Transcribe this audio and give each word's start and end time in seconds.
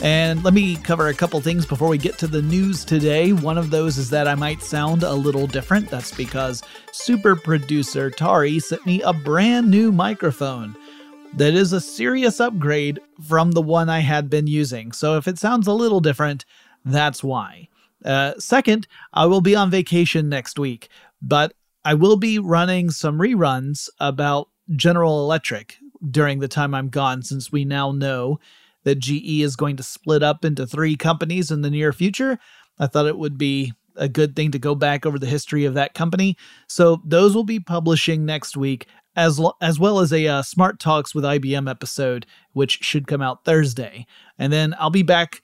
And 0.00 0.44
let 0.44 0.54
me 0.54 0.76
cover 0.76 1.08
a 1.08 1.14
couple 1.14 1.40
things 1.40 1.66
before 1.66 1.88
we 1.88 1.98
get 1.98 2.18
to 2.18 2.28
the 2.28 2.42
news 2.42 2.84
today. 2.84 3.32
One 3.32 3.58
of 3.58 3.70
those 3.70 3.98
is 3.98 4.10
that 4.10 4.28
I 4.28 4.36
might 4.36 4.62
sound 4.62 5.02
a 5.02 5.12
little 5.12 5.48
different. 5.48 5.90
That's 5.90 6.14
because 6.14 6.62
super 6.92 7.34
producer 7.34 8.08
Tari 8.08 8.60
sent 8.60 8.86
me 8.86 9.02
a 9.02 9.12
brand 9.12 9.68
new 9.68 9.90
microphone 9.90 10.76
that 11.34 11.54
is 11.54 11.72
a 11.72 11.80
serious 11.80 12.38
upgrade 12.38 13.00
from 13.26 13.50
the 13.50 13.62
one 13.62 13.88
I 13.88 13.98
had 13.98 14.30
been 14.30 14.46
using. 14.46 14.92
So 14.92 15.16
if 15.16 15.26
it 15.26 15.38
sounds 15.38 15.66
a 15.66 15.72
little 15.72 16.00
different, 16.00 16.44
that's 16.84 17.24
why. 17.24 17.68
Uh, 18.04 18.34
second, 18.38 18.86
I 19.12 19.26
will 19.26 19.40
be 19.40 19.56
on 19.56 19.68
vacation 19.70 20.28
next 20.28 20.60
week, 20.60 20.88
but 21.20 21.54
I 21.84 21.94
will 21.94 22.16
be 22.16 22.38
running 22.38 22.90
some 22.90 23.18
reruns 23.18 23.88
about 23.98 24.48
General 24.76 25.24
Electric 25.24 25.76
during 26.08 26.38
the 26.38 26.48
time 26.48 26.74
I'm 26.74 26.88
gone, 26.88 27.22
since 27.22 27.50
we 27.50 27.64
now 27.64 27.90
know 27.90 28.38
that 28.88 28.98
GE 29.00 29.42
is 29.42 29.54
going 29.54 29.76
to 29.76 29.82
split 29.82 30.22
up 30.22 30.46
into 30.46 30.66
three 30.66 30.96
companies 30.96 31.50
in 31.50 31.60
the 31.60 31.68
near 31.68 31.92
future. 31.92 32.38
I 32.78 32.86
thought 32.86 33.06
it 33.06 33.18
would 33.18 33.36
be 33.36 33.74
a 33.96 34.08
good 34.08 34.34
thing 34.34 34.50
to 34.52 34.58
go 34.58 34.74
back 34.74 35.04
over 35.04 35.18
the 35.18 35.26
history 35.26 35.66
of 35.66 35.74
that 35.74 35.92
company. 35.92 36.38
So 36.68 37.02
those 37.04 37.34
will 37.34 37.44
be 37.44 37.60
publishing 37.60 38.24
next 38.24 38.56
week, 38.56 38.86
as 39.14 39.38
lo- 39.38 39.56
as 39.60 39.78
well 39.78 39.98
as 39.98 40.10
a 40.10 40.26
uh, 40.26 40.42
Smart 40.42 40.80
Talks 40.80 41.14
with 41.14 41.24
IBM 41.24 41.68
episode, 41.68 42.24
which 42.52 42.78
should 42.82 43.06
come 43.06 43.20
out 43.20 43.44
Thursday. 43.44 44.06
And 44.38 44.50
then 44.50 44.74
I'll 44.78 44.88
be 44.88 45.02
back 45.02 45.42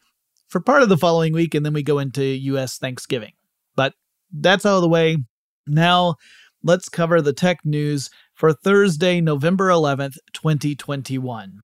for 0.48 0.60
part 0.60 0.82
of 0.82 0.88
the 0.88 0.96
following 0.96 1.34
week, 1.34 1.54
and 1.54 1.66
then 1.66 1.74
we 1.74 1.82
go 1.82 1.98
into 1.98 2.24
U.S. 2.24 2.78
Thanksgiving. 2.78 3.32
But 3.76 3.92
that's 4.32 4.64
out 4.64 4.76
of 4.76 4.82
the 4.82 4.88
way. 4.88 5.18
Now 5.66 6.14
let's 6.62 6.88
cover 6.88 7.20
the 7.20 7.34
tech 7.34 7.58
news 7.64 8.08
for 8.32 8.54
Thursday, 8.54 9.20
November 9.20 9.68
11th, 9.68 10.16
2021. 10.32 11.60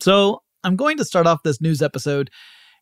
So 0.00 0.40
I'm 0.64 0.76
going 0.76 0.96
to 0.96 1.04
start 1.04 1.26
off 1.26 1.42
this 1.42 1.60
news 1.60 1.82
episode 1.82 2.30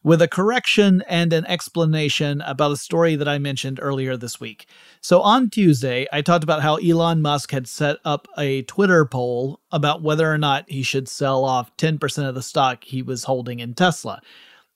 with 0.02 0.22
a 0.22 0.28
correction 0.28 1.02
and 1.08 1.32
an 1.32 1.44
explanation 1.46 2.40
about 2.42 2.72
a 2.72 2.76
story 2.76 3.16
that 3.16 3.28
I 3.28 3.38
mentioned 3.38 3.80
earlier 3.82 4.16
this 4.16 4.40
week. 4.40 4.66
So, 5.00 5.20
on 5.20 5.50
Tuesday, 5.50 6.06
I 6.12 6.22
talked 6.22 6.44
about 6.44 6.62
how 6.62 6.76
Elon 6.76 7.20
Musk 7.20 7.50
had 7.50 7.66
set 7.66 7.98
up 8.04 8.28
a 8.38 8.62
Twitter 8.62 9.04
poll 9.04 9.60
about 9.72 10.02
whether 10.02 10.32
or 10.32 10.38
not 10.38 10.64
he 10.68 10.82
should 10.82 11.08
sell 11.08 11.44
off 11.44 11.76
10% 11.76 12.28
of 12.28 12.34
the 12.34 12.42
stock 12.42 12.84
he 12.84 13.02
was 13.02 13.24
holding 13.24 13.60
in 13.60 13.74
Tesla. 13.74 14.20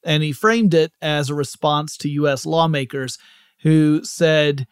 And 0.05 0.23
he 0.23 0.33
framed 0.33 0.75
it 0.75 0.93
as 1.01 1.31
a 1.31 1.35
response 1.35 1.97
to 1.99 2.11
US 2.11 2.45
lawmakers 2.45 3.19
who 3.63 4.03
said, 4.05 4.67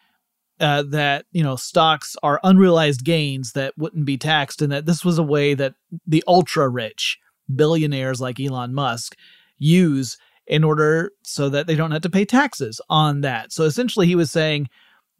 uh, 0.61 0.83
that 0.83 1.25
you 1.31 1.43
know 1.43 1.57
stocks 1.57 2.17
are 2.23 2.41
unrealized 2.43 3.05
gains 3.05 3.53
that 3.53 3.79
wouldn't 3.79 4.05
be 4.05 4.19
taxed, 4.19 4.61
and 4.61 4.73
that 4.73 4.87
this 4.87 5.05
was 5.05 5.17
a 5.19 5.23
way 5.23 5.55
that 5.55 5.75
the 6.05 6.25
ultra 6.27 6.69
rich 6.69 7.17
billionaires 7.55 8.21
like 8.21 8.41
Elon 8.41 8.75
Musk 8.75 9.17
use 9.59 10.17
in 10.47 10.65
order 10.65 11.13
so 11.23 11.49
that 11.49 11.67
they 11.67 11.75
don't 11.75 11.91
have 11.91 12.03
to 12.03 12.11
pay 12.11 12.25
taxes 12.25 12.81
on 12.89 13.21
that. 13.21 13.53
So 13.53 13.65
essentially, 13.65 14.07
he 14.07 14.15
was 14.15 14.31
saying, 14.31 14.69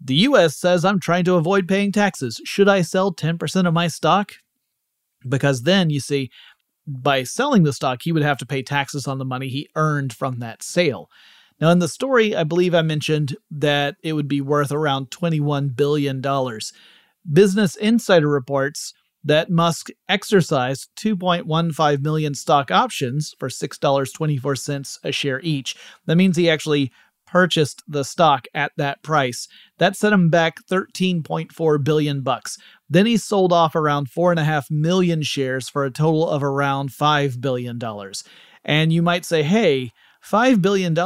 the 0.01 0.15
US 0.15 0.57
says 0.57 0.85
I'm 0.85 1.01
trying 1.01 1.25
to 1.25 1.35
avoid 1.35 1.69
paying 1.69 1.93
taxes. 1.93 2.41
Should 2.45 2.69
I 2.69 2.83
sell 2.83 3.13
10% 3.13 3.67
of 3.67 3.75
my 3.75 3.89
stock? 3.89 4.33
Because 5.29 5.63
then, 5.63 5.91
you 5.91 6.01
see, 6.01 6.31
by 6.87 7.25
selling 7.25 7.65
the 7.65 7.73
stock, 7.73 8.03
he 8.03 8.13
would 8.13 8.23
have 8.23 8.39
to 8.39 8.47
pay 8.47 8.63
taxes 8.63 9.07
on 9.07 9.19
the 9.19 9.25
money 9.25 9.49
he 9.49 9.69
earned 9.75 10.13
from 10.13 10.39
that 10.39 10.63
sale. 10.63 11.11
Now, 11.61 11.71
in 11.71 11.81
the 11.81 11.89
story, 11.89 12.37
I 12.37 12.45
believe 12.45 12.75
I 12.75 12.83
mentioned 12.83 13.37
that 13.51 13.97
it 14.03 14.13
would 14.13 14.29
be 14.29 14.41
worth 14.41 14.71
around 14.71 15.11
$21 15.11 15.75
billion. 15.75 16.23
Business 17.31 17.77
Insider 17.77 18.29
reports 18.29 18.95
that 19.25 19.51
Musk 19.51 19.89
exercised 20.09 20.89
2.15 20.97 22.03
million 22.03 22.35
stock 22.35 22.71
options 22.71 23.35
for 23.39 23.49
$6.24 23.49 24.99
a 25.05 25.13
share 25.13 25.41
each. 25.43 25.77
That 26.07 26.17
means 26.17 26.37
he 26.37 26.49
actually 26.49 26.93
purchased 27.27 27.83
the 27.87 28.05
stock 28.05 28.47
at 28.55 28.73
that 28.77 29.03
price. 29.03 29.49
That 29.79 29.97
set 29.97 30.13
him 30.13 30.31
back 30.31 30.57
13.4 30.71 31.85
billion 31.85 32.23
bucks. 32.23 32.57
Then 32.89 33.07
he 33.07 33.17
sold 33.19 33.53
off 33.53 33.75
around 33.75 34.11
4.5 34.11 34.71
million 34.71 35.23
shares 35.23 35.69
for 35.69 35.85
a 35.85 35.91
total 35.91 36.29
of 36.29 36.43
around 36.43 36.89
$5 36.91 37.41
billion. 37.41 37.79
And 38.65 38.93
you 38.93 39.03
might 39.03 39.25
say, 39.27 39.43
hey, 39.43 39.93
$5 40.25 40.63
billion 40.63 40.97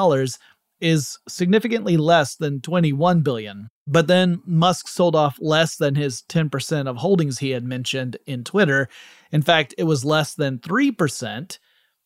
is 0.81 1.19
significantly 1.29 1.97
less 1.97 2.37
than 2.37 2.61
21 2.61 3.23
billion. 3.23 3.69
But 3.87 4.07
then 4.07 4.41
Musk 4.47 4.87
sold 4.89 5.17
off 5.17 5.39
less 5.41 5.77
than 5.77 5.95
his 5.95 6.23
10% 6.29 6.87
of 6.87 6.97
holdings 6.97 7.39
he 7.39 7.51
had 7.51 7.65
mentioned 7.65 8.17
in 8.27 8.45
Twitter. 8.45 8.89
In 9.33 9.43
fact, 9.43 9.75
it 9.77 9.85
was 9.85 10.05
less 10.05 10.35
than 10.35 10.59
3% 10.59 11.59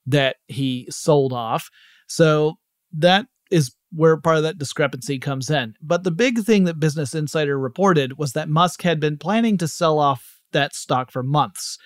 that 0.06 0.36
he 0.48 0.86
sold 0.90 1.32
off. 1.32 1.70
So 2.06 2.54
that 2.92 3.26
is 3.50 3.72
where 3.92 4.16
part 4.16 4.38
of 4.38 4.42
that 4.44 4.58
discrepancy 4.58 5.18
comes 5.18 5.50
in. 5.50 5.74
But 5.82 6.04
the 6.04 6.10
big 6.10 6.40
thing 6.40 6.64
that 6.64 6.80
Business 6.80 7.14
Insider 7.14 7.58
reported 7.58 8.18
was 8.18 8.32
that 8.32 8.48
Musk 8.48 8.82
had 8.82 9.00
been 9.00 9.18
planning 9.18 9.58
to 9.58 9.68
sell 9.68 9.98
off 9.98 10.40
that 10.52 10.74
stock 10.74 11.10
for 11.10 11.22
months 11.22 11.78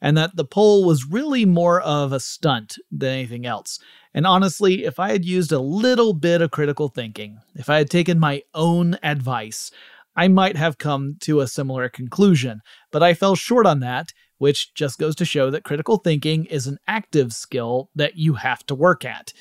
and 0.00 0.16
that 0.16 0.36
the 0.36 0.44
poll 0.44 0.84
was 0.84 1.06
really 1.06 1.44
more 1.44 1.80
of 1.80 2.12
a 2.12 2.20
stunt 2.20 2.76
than 2.90 3.10
anything 3.10 3.46
else. 3.46 3.78
And 4.16 4.26
honestly, 4.26 4.86
if 4.86 4.98
I 4.98 5.12
had 5.12 5.26
used 5.26 5.52
a 5.52 5.58
little 5.58 6.14
bit 6.14 6.40
of 6.40 6.50
critical 6.50 6.88
thinking, 6.88 7.38
if 7.54 7.68
I 7.68 7.76
had 7.76 7.90
taken 7.90 8.18
my 8.18 8.42
own 8.54 8.98
advice, 9.02 9.70
I 10.16 10.26
might 10.26 10.56
have 10.56 10.78
come 10.78 11.16
to 11.20 11.40
a 11.40 11.46
similar 11.46 11.90
conclusion. 11.90 12.62
But 12.90 13.02
I 13.02 13.12
fell 13.12 13.34
short 13.34 13.66
on 13.66 13.80
that, 13.80 14.14
which 14.38 14.72
just 14.72 14.98
goes 14.98 15.16
to 15.16 15.26
show 15.26 15.50
that 15.50 15.64
critical 15.64 15.98
thinking 15.98 16.46
is 16.46 16.66
an 16.66 16.78
active 16.88 17.34
skill 17.34 17.90
that 17.94 18.16
you 18.16 18.34
have 18.34 18.64
to 18.66 18.74
work 18.74 19.04
at. 19.04 19.34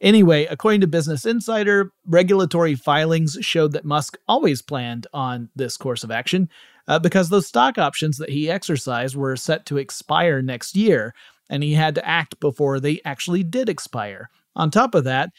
Anyway, 0.00 0.46
according 0.46 0.80
to 0.80 0.88
Business 0.88 1.24
Insider, 1.24 1.92
regulatory 2.04 2.74
filings 2.74 3.38
showed 3.40 3.70
that 3.72 3.84
Musk 3.84 4.18
always 4.26 4.62
planned 4.62 5.06
on 5.12 5.48
this 5.54 5.76
course 5.76 6.02
of 6.02 6.10
action 6.10 6.48
uh, 6.88 6.98
because 6.98 7.28
those 7.28 7.46
stock 7.46 7.78
options 7.78 8.16
that 8.18 8.30
he 8.30 8.50
exercised 8.50 9.14
were 9.14 9.36
set 9.36 9.64
to 9.66 9.76
expire 9.76 10.42
next 10.42 10.74
year, 10.74 11.14
and 11.48 11.62
he 11.62 11.74
had 11.74 11.94
to 11.94 12.06
act 12.06 12.40
before 12.40 12.80
they 12.80 13.00
actually 13.04 13.42
did 13.42 13.68
expire. 13.68 14.28
On 14.56 14.70
top 14.70 14.94
of 14.94 15.04
that, 15.04 15.30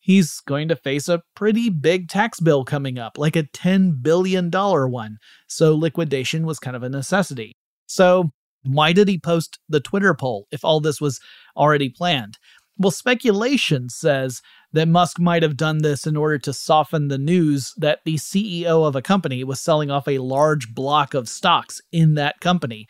he's 0.00 0.40
going 0.40 0.68
to 0.68 0.76
face 0.76 1.08
a 1.08 1.22
pretty 1.34 1.68
big 1.68 2.08
tax 2.08 2.40
bill 2.40 2.64
coming 2.64 2.98
up, 2.98 3.18
like 3.18 3.36
a 3.36 3.42
$10 3.42 4.02
billion 4.02 4.50
one, 4.50 5.18
so 5.46 5.74
liquidation 5.74 6.46
was 6.46 6.58
kind 6.58 6.76
of 6.76 6.82
a 6.82 6.88
necessity. 6.88 7.52
So, 7.86 8.30
why 8.64 8.92
did 8.92 9.08
he 9.08 9.18
post 9.18 9.58
the 9.68 9.80
Twitter 9.80 10.14
poll 10.14 10.46
if 10.50 10.64
all 10.64 10.80
this 10.80 11.00
was 11.00 11.20
already 11.56 11.88
planned? 11.88 12.38
Well, 12.76 12.90
speculation 12.90 13.88
says 13.88 14.40
that 14.72 14.88
Musk 14.88 15.18
might 15.18 15.42
have 15.42 15.56
done 15.56 15.78
this 15.78 16.06
in 16.06 16.16
order 16.16 16.38
to 16.38 16.52
soften 16.52 17.08
the 17.08 17.18
news 17.18 17.72
that 17.76 18.00
the 18.04 18.14
CEO 18.14 18.86
of 18.86 18.94
a 18.94 19.02
company 19.02 19.42
was 19.42 19.60
selling 19.60 19.90
off 19.90 20.06
a 20.06 20.18
large 20.18 20.74
block 20.74 21.14
of 21.14 21.28
stocks 21.28 21.80
in 21.90 22.14
that 22.14 22.40
company, 22.40 22.86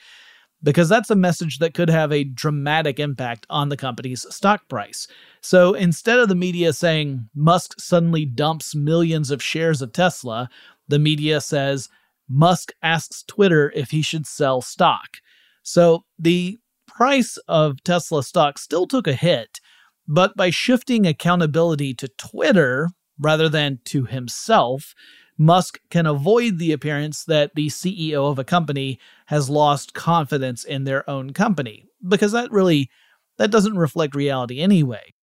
because 0.63 0.89
that's 0.89 1.11
a 1.11 1.17
message 1.17 1.59
that 1.59 1.75
could 1.75 1.89
have 1.89 2.13
a 2.13 2.25
dramatic 2.25 2.99
impact 2.99 3.47
on 3.49 3.69
the 3.69 3.77
company's 3.77 4.27
stock 4.35 4.69
price. 4.69 5.07
So 5.41 5.75
instead 5.75 6.19
of 6.19 6.29
the 6.29 6.35
media 6.35 6.73
saying 6.73 7.29
Musk 7.35 7.75
suddenly 7.79 8.25
dumps 8.25 8.75
millions 8.75 9.31
of 9.31 9.43
shares 9.43 9.83
of 9.83 9.93
Tesla, 9.93 10.49
the 10.89 10.99
media 10.99 11.41
says 11.41 11.89
Musk 12.29 12.73
asks 12.83 13.23
Twitter 13.23 13.73
if 13.75 13.91
he 13.91 14.03
should 14.03 14.27
sell 14.27 14.61
stock. 14.61 15.19
So 15.63 16.05
the 16.19 16.59
price 16.87 17.37
of 17.47 17.83
Tesla 17.85 18.23
stock 18.23 18.59
still 18.59 18.87
took 18.87 19.07
a 19.07 19.15
hit 19.15 19.61
but 20.09 20.35
by 20.35 20.49
shifting 20.49 21.07
accountability 21.07 21.93
to 21.95 22.09
Twitter 22.09 22.89
rather 23.21 23.49
than 23.49 23.79
to 23.85 24.07
himself, 24.07 24.95
Musk 25.39 25.79
can 25.89 26.05
avoid 26.05 26.59
the 26.59 26.73
appearance 26.73 27.25
that 27.25 27.55
the 27.55 27.69
CEO 27.69 28.31
of 28.31 28.39
a 28.39 28.45
company 28.45 28.99
has 29.27 29.49
lost 29.49 29.95
confidence 29.95 30.65
in 30.65 30.85
their 30.85 31.09
own 31.09 31.33
company 31.33 31.87
because 32.07 32.33
that 32.33 32.51
really 32.51 32.91
that 33.39 33.53
doesn't 33.53 33.79
reflect 33.79 34.17
reality 34.17 34.61
anyway. 34.61 35.15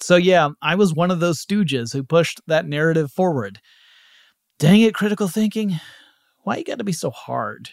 So 0.00 0.16
yeah, 0.16 0.50
I 0.62 0.76
was 0.76 0.94
one 0.94 1.10
of 1.10 1.20
those 1.20 1.44
stooges 1.44 1.92
who 1.92 2.04
pushed 2.04 2.40
that 2.46 2.66
narrative 2.66 3.10
forward. 3.10 3.60
Dang 4.58 4.80
it, 4.82 4.94
critical 4.94 5.28
thinking. 5.28 5.80
Why 6.42 6.58
you 6.58 6.64
got 6.64 6.78
to 6.78 6.84
be 6.84 6.92
so 6.92 7.10
hard? 7.10 7.70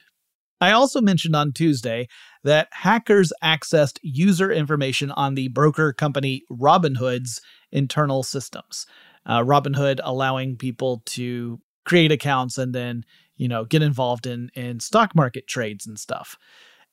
I 0.59 0.71
also 0.71 1.01
mentioned 1.01 1.35
on 1.35 1.53
Tuesday 1.53 2.07
that 2.43 2.67
hackers 2.71 3.33
accessed 3.43 3.99
user 4.01 4.51
information 4.51 5.11
on 5.11 5.35
the 5.35 5.49
broker 5.49 5.91
company 5.91 6.43
Robinhood's 6.51 7.41
internal 7.71 8.23
systems. 8.23 8.85
Uh, 9.25 9.39
Robinhood 9.39 9.99
allowing 10.03 10.57
people 10.57 11.01
to 11.07 11.59
create 11.85 12.11
accounts 12.11 12.57
and 12.57 12.73
then, 12.73 13.03
you 13.35 13.47
know, 13.47 13.65
get 13.65 13.81
involved 13.81 14.25
in 14.25 14.49
in 14.53 14.79
stock 14.79 15.15
market 15.15 15.47
trades 15.47 15.87
and 15.87 15.99
stuff. 15.99 16.37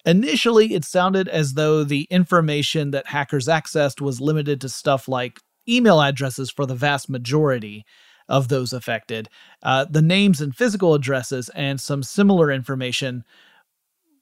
Initially, 0.04 0.74
it 0.74 0.84
sounded 0.84 1.28
as 1.28 1.54
though 1.54 1.84
the 1.84 2.06
information 2.10 2.92
that 2.92 3.08
hackers 3.08 3.46
accessed 3.46 4.00
was 4.00 4.20
limited 4.20 4.60
to 4.60 4.68
stuff 4.68 5.08
like 5.08 5.40
email 5.68 6.00
addresses 6.00 6.50
for 6.50 6.66
the 6.66 6.74
vast 6.74 7.10
majority 7.10 7.84
of 8.28 8.48
those 8.48 8.72
affected, 8.72 9.28
uh, 9.62 9.86
the 9.88 10.02
names 10.02 10.40
and 10.40 10.54
physical 10.54 10.94
addresses, 10.94 11.48
and 11.50 11.80
some 11.80 12.02
similar 12.02 12.50
information 12.50 13.24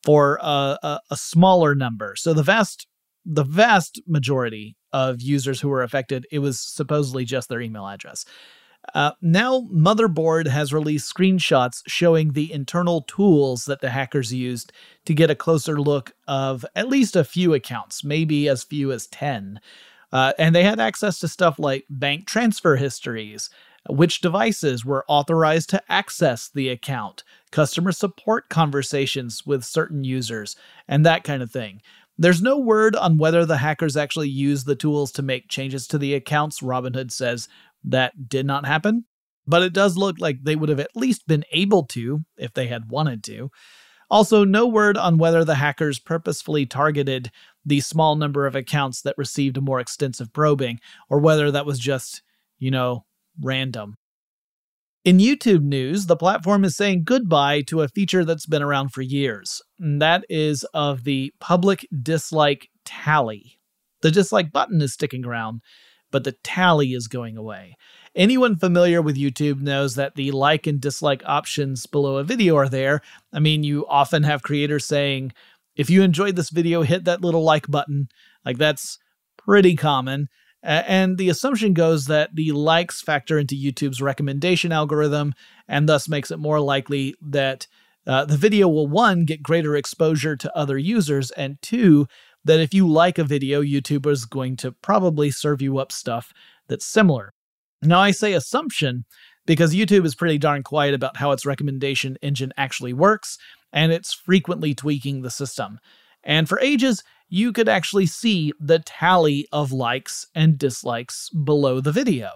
for 0.05 0.39
a, 0.41 0.79
a, 0.83 1.01
a 1.11 1.17
smaller 1.17 1.75
number. 1.75 2.15
So 2.17 2.33
the 2.33 2.43
vast 2.43 2.87
the 3.29 3.45
vast 3.45 4.01
majority 4.07 4.77
of 4.93 5.21
users 5.21 5.61
who 5.61 5.69
were 5.69 5.83
affected, 5.83 6.27
it 6.31 6.39
was 6.39 6.61
supposedly 6.61 7.25
just 7.25 7.49
their 7.49 7.61
email 7.61 7.87
address. 7.89 8.25
Uh, 8.95 9.13
now, 9.21 9.61
Motherboard 9.73 10.47
has 10.47 10.73
released 10.73 11.13
screenshots 11.13 11.83
showing 11.87 12.33
the 12.33 12.53
internal 12.53 13.03
tools 13.03 13.65
that 13.65 13.81
the 13.81 13.91
hackers 13.91 14.33
used 14.33 14.73
to 15.05 15.15
get 15.15 15.31
a 15.31 15.35
closer 15.35 15.81
look 15.81 16.13
of 16.29 16.65
at 16.75 16.89
least 16.89 17.17
a 17.17 17.25
few 17.25 17.55
accounts, 17.55 18.05
maybe 18.05 18.49
as 18.49 18.65
few 18.65 18.93
as 18.93 19.07
10. 19.09 19.61
Uh, 20.13 20.33
and 20.39 20.55
they 20.55 20.63
had 20.63 20.81
access 20.81 21.19
to 21.19 21.29
stuff 21.29 21.59
like 21.59 21.85
bank 21.91 22.27
transfer 22.27 22.77
histories, 22.77 23.51
which 23.89 24.21
devices 24.21 24.85
were 24.85 25.05
authorized 25.09 25.71
to 25.71 25.83
access 25.89 26.49
the 26.49 26.69
account, 26.69 27.23
customer 27.51 27.93
support 27.93 28.49
conversations 28.49 29.45
with 29.47 29.65
certain 29.65 30.05
users, 30.05 30.57
and 30.89 31.05
that 31.05 31.25
kind 31.25 31.43
of 31.43 31.51
thing. 31.51 31.81
There's 32.19 32.41
no 32.41 32.59
word 32.59 32.97
on 32.97 33.19
whether 33.19 33.45
the 33.45 33.59
hackers 33.59 33.97
actually 33.97 34.31
used 34.31 34.67
the 34.67 34.75
tools 34.75 35.13
to 35.13 35.23
make 35.23 35.49
changes 35.49 35.87
to 35.89 35.99
the 35.99 36.15
accounts. 36.15 36.61
Robinhood 36.61 37.11
says 37.11 37.49
that 37.87 38.29
did 38.29 38.45
not 38.47 38.67
happen, 38.67 39.05
but 39.47 39.63
it 39.63 39.73
does 39.73 39.97
look 39.97 40.17
like 40.19 40.43
they 40.43 40.57
would 40.57 40.69
have 40.69 40.81
at 40.81 40.95
least 40.95 41.27
been 41.27 41.45
able 41.53 41.85
to 41.85 42.25
if 42.37 42.53
they 42.53 42.67
had 42.67 42.91
wanted 42.91 43.25
to. 43.25 43.51
Also, 44.09 44.45
no 44.45 44.67
word 44.67 44.97
on 44.97 45.19
whether 45.19 45.45
the 45.45 45.57
hackers 45.57 45.99
purposefully 45.99 46.65
targeted 46.65 47.31
the 47.65 47.81
small 47.81 48.15
number 48.15 48.47
of 48.47 48.55
accounts 48.55 49.03
that 49.03 49.19
received 49.19 49.57
a 49.57 49.61
more 49.61 49.81
extensive 49.81 50.33
probing, 50.33 50.79
or 51.11 51.19
whether 51.19 51.51
that 51.51 51.67
was 51.67 51.79
just, 51.79 52.23
you 52.59 52.71
know, 52.71 53.05
random. 53.41 53.97
In 55.05 55.19
YouTube 55.19 55.63
news, 55.63 56.07
the 56.07 56.17
platform 56.17 56.65
is 56.65 56.77
saying 56.77 57.05
goodbye 57.05 57.63
to 57.63 57.83
a 57.83 57.89
feature 57.89 58.25
that's 58.25 58.47
been 58.47 58.63
around 58.63 58.91
for 58.91 59.03
years, 59.03 59.63
and 59.79 60.03
that 60.03 60.25
is 60.29 60.65
of 60.75 61.05
the 61.05 61.33
public 61.41 61.87
dislike 62.03 62.69
tally. 62.85 63.59
The 64.03 64.11
dislike 64.11 64.53
button 64.53 64.81
is 64.81 64.93
sticking 64.93 65.25
around, 65.25 65.63
but 66.11 66.25
the 66.25 66.33
tally 66.43 66.93
is 66.93 67.09
going 67.09 67.37
away. 67.37 67.77
Anyone 68.15 68.57
familiar 68.57 69.03
with 69.03 69.17
YouTube 69.17 69.61
knows 69.61 69.95
that 69.95 70.15
the 70.15 70.31
like 70.31 70.67
and 70.67 70.81
dislike 70.81 71.23
options 71.27 71.87
below 71.87 72.17
a 72.17 72.25
video 72.25 72.57
are 72.57 72.69
there. 72.69 73.03
I 73.33 73.41
mean, 73.41 73.63
you 73.63 73.87
often 73.87 74.23
have 74.23 74.43
creators 74.43 74.87
saying, 74.87 75.33
if 75.75 75.91
you 75.91 76.03
enjoyed 76.03 76.37
this 76.37 76.51
video, 76.51 76.83
hit 76.83 77.05
that 77.05 77.21
little 77.21 77.43
like 77.43 77.67
button. 77.69 78.09
Like, 78.45 78.57
that's 78.57 78.99
pretty 79.37 79.77
common. 79.77 80.29
And 80.63 81.19
the 81.19 81.29
assumption 81.29 81.75
goes 81.75 82.07
that 82.07 82.35
the 82.35 82.53
likes 82.53 83.01
factor 83.01 83.39
into 83.39 83.55
YouTube's 83.55 84.03
recommendation 84.03 84.73
algorithm 84.73 85.35
and 85.69 85.89
thus 85.89 86.09
makes 86.09 86.31
it 86.31 86.39
more 86.39 86.59
likely 86.59 87.15
that 87.21 87.67
uh, 88.07 88.25
the 88.25 88.37
video 88.37 88.69
will, 88.69 88.87
one, 88.87 89.25
get 89.25 89.43
greater 89.43 89.77
exposure 89.77 90.37
to 90.37 90.57
other 90.57 90.79
users, 90.79 91.31
and 91.33 91.61
two, 91.61 92.07
that 92.47 92.61
if 92.61 92.73
you 92.73 92.89
like 92.89 93.19
a 93.19 93.25
video, 93.25 93.61
YouTube 93.61 94.07
is 94.07 94.25
going 94.25 94.57
to 94.57 94.73
probably 94.73 95.31
serve 95.31 95.61
you 95.61 95.79
up 95.79 95.91
stuff 95.91 96.33
that's 96.69 96.87
similar. 96.87 97.33
Now, 97.83 98.01
I 98.01 98.13
say 98.13 98.33
assumption 98.33 99.05
because 99.47 99.75
YouTube 99.75 100.07
is 100.07 100.15
pretty 100.15 100.39
darn 100.39 100.63
quiet 100.63 100.95
about 100.95 101.17
how 101.17 101.33
its 101.33 101.45
recommendation 101.45 102.17
engine 102.23 102.53
actually 102.57 102.93
works, 102.93 103.37
and 103.73 103.93
it's 103.93 104.15
frequently 104.15 104.75
tweaking 104.75 105.23
the 105.23 105.31
system. 105.31 105.79
And 106.25 106.49
for 106.49 106.61
ages, 106.61 107.03
you 107.29 107.53
could 107.53 107.69
actually 107.69 108.07
see 108.07 108.53
the 108.61 108.79
tally 108.79 109.49
of 109.53 109.73
likes 109.73 110.27
and 110.35 110.57
dislikes 110.57 111.29
below 111.31 111.81
the 111.81 111.93
video. 111.93 112.31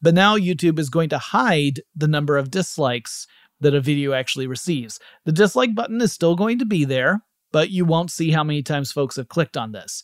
But 0.00 0.14
now 0.14 0.36
YouTube 0.36 0.78
is 0.78 0.90
going 0.90 1.08
to 1.08 1.18
hide 1.18 1.80
the 1.96 2.08
number 2.08 2.36
of 2.36 2.50
dislikes 2.50 3.26
that 3.60 3.74
a 3.74 3.80
video 3.80 4.12
actually 4.12 4.46
receives. 4.46 5.00
The 5.24 5.32
dislike 5.32 5.74
button 5.74 6.00
is 6.00 6.12
still 6.12 6.36
going 6.36 6.60
to 6.60 6.64
be 6.64 6.84
there, 6.84 7.22
but 7.52 7.70
you 7.70 7.84
won't 7.84 8.10
see 8.10 8.30
how 8.30 8.44
many 8.44 8.62
times 8.62 8.92
folks 8.92 9.16
have 9.16 9.28
clicked 9.28 9.56
on 9.56 9.72
this. 9.72 10.02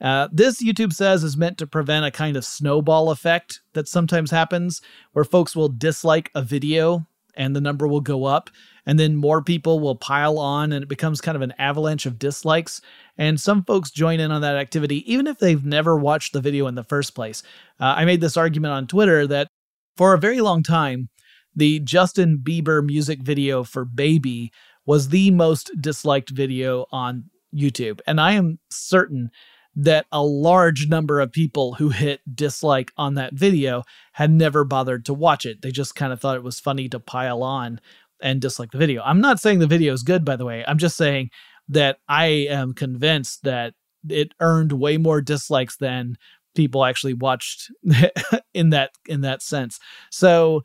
Uh, 0.00 0.28
this, 0.32 0.62
YouTube 0.62 0.92
says, 0.92 1.22
is 1.22 1.36
meant 1.36 1.56
to 1.58 1.66
prevent 1.66 2.04
a 2.04 2.10
kind 2.10 2.36
of 2.36 2.44
snowball 2.44 3.10
effect 3.10 3.60
that 3.74 3.88
sometimes 3.88 4.30
happens 4.30 4.82
where 5.12 5.24
folks 5.24 5.54
will 5.54 5.68
dislike 5.68 6.30
a 6.34 6.42
video 6.42 7.06
and 7.36 7.54
the 7.54 7.60
number 7.60 7.86
will 7.86 8.00
go 8.00 8.24
up 8.24 8.50
and 8.86 8.98
then 8.98 9.16
more 9.16 9.42
people 9.42 9.80
will 9.80 9.96
pile 9.96 10.38
on 10.38 10.72
and 10.72 10.82
it 10.82 10.88
becomes 10.88 11.20
kind 11.20 11.36
of 11.36 11.42
an 11.42 11.54
avalanche 11.58 12.06
of 12.06 12.18
dislikes 12.18 12.80
and 13.18 13.40
some 13.40 13.64
folks 13.64 13.90
join 13.90 14.20
in 14.20 14.30
on 14.30 14.40
that 14.40 14.56
activity 14.56 15.10
even 15.10 15.26
if 15.26 15.38
they've 15.38 15.64
never 15.64 15.96
watched 15.96 16.32
the 16.32 16.40
video 16.40 16.66
in 16.66 16.74
the 16.74 16.84
first 16.84 17.14
place 17.14 17.42
uh, 17.80 17.94
i 17.96 18.04
made 18.04 18.20
this 18.20 18.36
argument 18.36 18.72
on 18.72 18.86
twitter 18.86 19.26
that 19.26 19.48
for 19.96 20.14
a 20.14 20.18
very 20.18 20.40
long 20.40 20.62
time 20.62 21.08
the 21.56 21.80
justin 21.80 22.38
bieber 22.42 22.84
music 22.84 23.20
video 23.20 23.64
for 23.64 23.84
baby 23.84 24.52
was 24.86 25.08
the 25.08 25.30
most 25.30 25.70
disliked 25.80 26.30
video 26.30 26.86
on 26.92 27.24
youtube 27.54 28.00
and 28.06 28.20
i 28.20 28.32
am 28.32 28.58
certain 28.70 29.30
that 29.76 30.06
a 30.12 30.22
large 30.22 30.88
number 30.88 31.20
of 31.20 31.32
people 31.32 31.74
who 31.74 31.88
hit 31.88 32.20
dislike 32.34 32.92
on 32.96 33.14
that 33.14 33.34
video 33.34 33.82
had 34.12 34.30
never 34.30 34.64
bothered 34.64 35.04
to 35.04 35.14
watch 35.14 35.44
it. 35.44 35.62
They 35.62 35.72
just 35.72 35.96
kind 35.96 36.12
of 36.12 36.20
thought 36.20 36.36
it 36.36 36.44
was 36.44 36.60
funny 36.60 36.88
to 36.90 37.00
pile 37.00 37.42
on 37.42 37.80
and 38.22 38.40
dislike 38.40 38.70
the 38.70 38.78
video. 38.78 39.02
I'm 39.02 39.20
not 39.20 39.40
saying 39.40 39.58
the 39.58 39.66
video 39.66 39.92
is 39.92 40.02
good, 40.02 40.24
by 40.24 40.36
the 40.36 40.44
way. 40.44 40.64
I'm 40.66 40.78
just 40.78 40.96
saying 40.96 41.30
that 41.68 41.98
I 42.08 42.26
am 42.26 42.72
convinced 42.72 43.42
that 43.42 43.74
it 44.08 44.32
earned 44.40 44.72
way 44.72 44.96
more 44.96 45.20
dislikes 45.20 45.76
than 45.76 46.16
people 46.54 46.84
actually 46.84 47.14
watched 47.14 47.70
in 48.54 48.70
that 48.70 48.90
in 49.06 49.22
that 49.22 49.42
sense. 49.42 49.80
So 50.10 50.62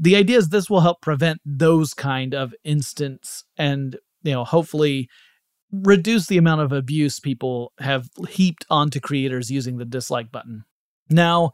the 0.00 0.16
idea 0.16 0.38
is 0.38 0.48
this 0.48 0.70
will 0.70 0.80
help 0.80 1.00
prevent 1.00 1.40
those 1.44 1.92
kind 1.92 2.34
of 2.34 2.54
instance 2.64 3.44
and 3.56 3.96
you 4.22 4.32
know 4.32 4.44
hopefully 4.44 5.08
reduce 5.70 6.26
the 6.26 6.38
amount 6.38 6.60
of 6.60 6.72
abuse 6.72 7.20
people 7.20 7.72
have 7.78 8.08
heaped 8.28 8.64
onto 8.70 9.00
creators 9.00 9.50
using 9.50 9.76
the 9.76 9.84
dislike 9.84 10.32
button. 10.32 10.64
Now, 11.10 11.52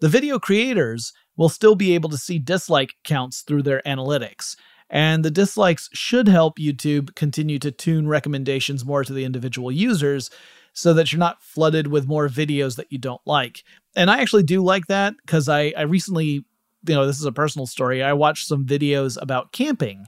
the 0.00 0.08
video 0.08 0.38
creators 0.38 1.12
will 1.36 1.48
still 1.48 1.74
be 1.74 1.94
able 1.94 2.10
to 2.10 2.16
see 2.16 2.38
dislike 2.38 2.94
counts 3.04 3.42
through 3.42 3.62
their 3.62 3.82
analytics. 3.84 4.56
And 4.88 5.24
the 5.24 5.30
dislikes 5.30 5.88
should 5.92 6.28
help 6.28 6.58
YouTube 6.58 7.14
continue 7.14 7.58
to 7.60 7.70
tune 7.70 8.08
recommendations 8.08 8.84
more 8.84 9.04
to 9.04 9.12
the 9.12 9.24
individual 9.24 9.70
users 9.70 10.30
so 10.72 10.94
that 10.94 11.12
you're 11.12 11.18
not 11.18 11.42
flooded 11.42 11.88
with 11.88 12.06
more 12.06 12.28
videos 12.28 12.76
that 12.76 12.90
you 12.90 12.98
don't 12.98 13.20
like. 13.24 13.62
And 13.96 14.10
I 14.10 14.20
actually 14.20 14.42
do 14.42 14.62
like 14.62 14.86
that 14.86 15.14
because 15.24 15.48
I, 15.48 15.72
I 15.76 15.82
recently, 15.82 16.44
you 16.86 16.94
know, 16.94 17.06
this 17.06 17.18
is 17.18 17.24
a 17.24 17.32
personal 17.32 17.66
story. 17.66 18.02
I 18.02 18.12
watched 18.12 18.46
some 18.46 18.66
videos 18.66 19.20
about 19.20 19.52
camping 19.52 20.06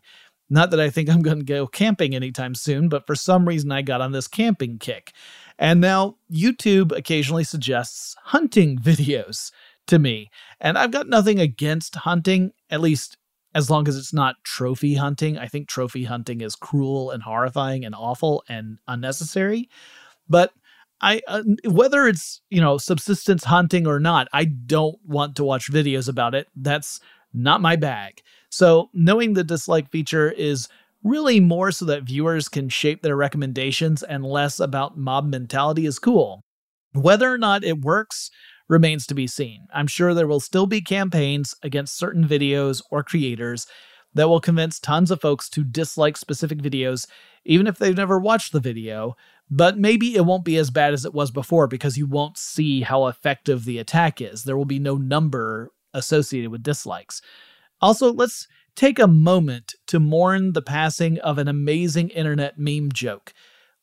not 0.53 0.71
that 0.71 0.81
I 0.81 0.91
think 0.91 1.09
I'm 1.09 1.23
going 1.23 1.39
to 1.39 1.45
go 1.45 1.67
camping 1.67 2.15
anytime 2.15 2.55
soon, 2.55 2.91
but 2.91 3.07
for 3.07 3.15
some 3.15 3.49
reason 3.49 3.73
I 3.73 3.81
got 3.81 4.03
on 4.03 4.13
this 4.13 4.29
camping 4.29 4.79
kick. 4.79 5.13
And 5.59 5.81
now 5.81 6.17
YouTube 6.31 6.95
occasionally 6.95 7.43
suggests 7.43 8.15
hunting 8.25 8.77
videos 8.83 9.51
to 9.87 9.99
me. 9.99 10.31
And 10.61 10.77
I've 10.77 10.91
got 10.91 11.09
nothing 11.09 11.41
against 11.41 11.97
hunting, 11.97 12.53
at 12.69 12.83
least 12.83 13.17
as 13.55 13.71
long 13.71 13.89
as 13.89 13.97
it's 13.97 14.13
not 14.13 14.37
trophy 14.45 14.95
hunting. 14.95 15.39
I 15.39 15.47
think 15.47 15.69
trophy 15.69 16.05
hunting 16.05 16.43
is 16.43 16.55
cruel 16.55 17.11
and 17.11 17.23
horrifying 17.23 17.87
and 17.87 17.95
awful 17.95 18.45
and 18.47 18.79
unnecessary. 18.87 19.71
But 20.29 20.53
I 21.03 21.21
uh, 21.27 21.43
whether 21.65 22.07
it's, 22.07 22.41
you 22.51 22.61
know, 22.61 22.79
subsistence 22.79 23.45
hunting 23.45 23.87
or 23.87 23.99
not, 23.99 24.29
I 24.33 24.45
don't 24.45 24.99
want 25.05 25.37
to 25.37 25.45
watch 25.45 25.71
videos 25.71 26.09
about 26.09 26.35
it. 26.35 26.49
That's 26.57 27.01
not 27.35 27.61
my 27.61 27.77
bag. 27.77 28.23
So, 28.51 28.91
knowing 28.93 29.35
the 29.35 29.45
dislike 29.45 29.91
feature 29.91 30.31
is 30.31 30.69
really 31.03 31.41
more 31.41 31.73
so 31.73 31.85
that 31.87 32.05
viewers 32.05 32.49
can 32.49 32.69
shape 32.69 33.03
their 33.03 33.17
recommendations 33.17 34.03
and 34.03 34.25
less 34.25 34.61
about 34.61 34.97
mob 34.97 35.27
mentality 35.27 35.87
is 35.87 35.99
cool. 35.99 36.43
Whether 36.93 37.33
or 37.33 37.39
not 37.39 37.65
it 37.65 37.81
works 37.81 38.31
remains 38.69 39.07
to 39.07 39.15
be 39.15 39.27
seen. 39.27 39.67
I'm 39.75 39.87
sure 39.87 40.15
there 40.15 40.29
will 40.29 40.41
still 40.41 40.67
be 40.67 40.81
campaigns 40.81 41.55
against 41.63 41.99
certain 41.99 42.27
videos 42.27 42.83
or 42.91 43.03
creators 43.03 43.67
that 44.15 44.29
will 44.29 44.41
convince 44.41 44.79
tons 44.79 45.11
of 45.11 45.21
folks 45.21 45.49
to 45.51 45.65
dislike 45.65 46.17
specific 46.17 46.59
videos, 46.59 47.07
even 47.45 47.67
if 47.67 47.79
they've 47.79 47.97
never 47.97 48.19
watched 48.19 48.53
the 48.53 48.61
video. 48.61 49.17
But 49.55 49.77
maybe 49.77 50.17
it 50.17 50.25
won't 50.25 50.47
be 50.47 50.57
as 50.57 50.71
bad 50.71 50.95
as 50.95 51.05
it 51.05 51.13
was 51.13 51.31
before 51.31 51.67
because 51.67 51.99
you 51.99 52.07
won't 52.07 52.39
see 52.39 52.81
how 52.81 53.07
effective 53.07 53.67
the 53.67 53.79
attack 53.79 54.23
is. 54.23 54.45
There 54.45 54.57
will 54.57 54.65
be 54.65 54.79
no 54.79 54.97
number 54.97 55.73
associated 55.93 56.51
with 56.51 56.63
dislikes. 56.63 57.21
Also, 57.83 58.11
let's 58.11 58.49
take 58.77 58.99
a 58.99 59.07
moment 59.07 59.75
to 59.89 60.01
mourn 60.01 60.55
the 60.55 60.63
passing 60.63 61.19
of 61.19 61.37
an 61.37 61.49
amazing 61.49 62.09
internet 62.09 62.59
meme 62.59 62.93
joke, 62.93 63.35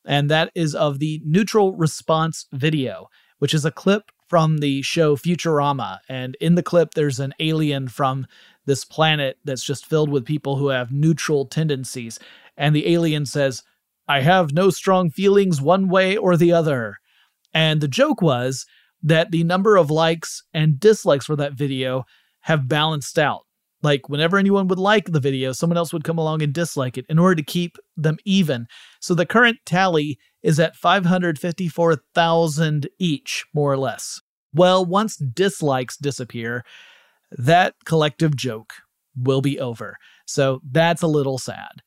and 0.04 0.28
that 0.32 0.52
is 0.56 0.74
of 0.74 0.98
the 0.98 1.22
neutral 1.24 1.76
response 1.76 2.48
video, 2.52 3.08
which 3.38 3.54
is 3.54 3.64
a 3.64 3.70
clip 3.70 4.12
from 4.28 4.58
the 4.58 4.82
show 4.82 5.16
Futurama. 5.16 6.00
And 6.10 6.36
in 6.42 6.56
the 6.56 6.64
clip, 6.64 6.96
there's 6.96 7.20
an 7.20 7.36
alien 7.40 7.90
from 7.90 8.26
this 8.66 8.84
planet 8.84 9.38
that's 9.46 9.64
just 9.64 9.86
filled 9.86 10.10
with 10.10 10.26
people 10.26 10.56
who 10.56 10.70
have 10.70 10.92
neutral 10.92 11.46
tendencies. 11.46 12.18
And 12.58 12.76
the 12.76 12.92
alien 12.92 13.28
says, 13.28 13.62
I 14.10 14.20
have 14.22 14.54
no 14.54 14.72
strong 14.72 15.12
feelings 15.12 15.62
one 15.62 15.88
way 15.88 16.18
or 16.18 16.36
the 16.36 16.52
other. 16.52 16.96
And 17.54 17.80
the 17.80 17.88
joke 17.88 18.24
was 18.24 18.66
that 19.04 19.30
the 19.30 19.44
number 19.44 19.78
of 19.78 19.92
likes 19.92 20.42
and 20.52 20.80
dislikes 20.80 21.28
for 21.28 21.36
that 21.36 21.54
video 21.54 22.06
have 22.42 22.68
balanced 22.68 23.20
out. 23.20 23.42
Like 23.84 24.10
whenever 24.10 24.38
anyone 24.38 24.68
would 24.68 24.80
like 24.80 25.06
the 25.06 25.20
video, 25.20 25.52
someone 25.52 25.78
else 25.78 25.94
would 25.94 26.04
come 26.04 26.18
along 26.18 26.42
and 26.42 26.52
dislike 26.52 26.98
it 26.98 27.06
in 27.08 27.20
order 27.20 27.36
to 27.36 27.44
keep 27.44 27.78
them 27.96 28.18
even. 28.26 28.66
So 29.00 29.14
the 29.14 29.28
current 29.28 29.60
tally 29.64 30.18
is 30.42 30.60
at 30.60 30.76
554,000 30.76 32.90
each, 32.98 33.46
more 33.54 33.72
or 33.72 33.78
less. 33.78 34.20
Well, 34.54 34.86
once 34.86 35.18
dislikes 35.18 35.98
disappear, 35.98 36.64
that 37.32 37.76
collective 37.86 38.36
joke 38.36 38.74
will 39.16 39.42
be 39.42 39.60
over. 39.60 39.98
So 40.26 40.62
that's 40.70 41.04
a 41.04 41.08
little 41.08 41.38
sad. 41.38 41.84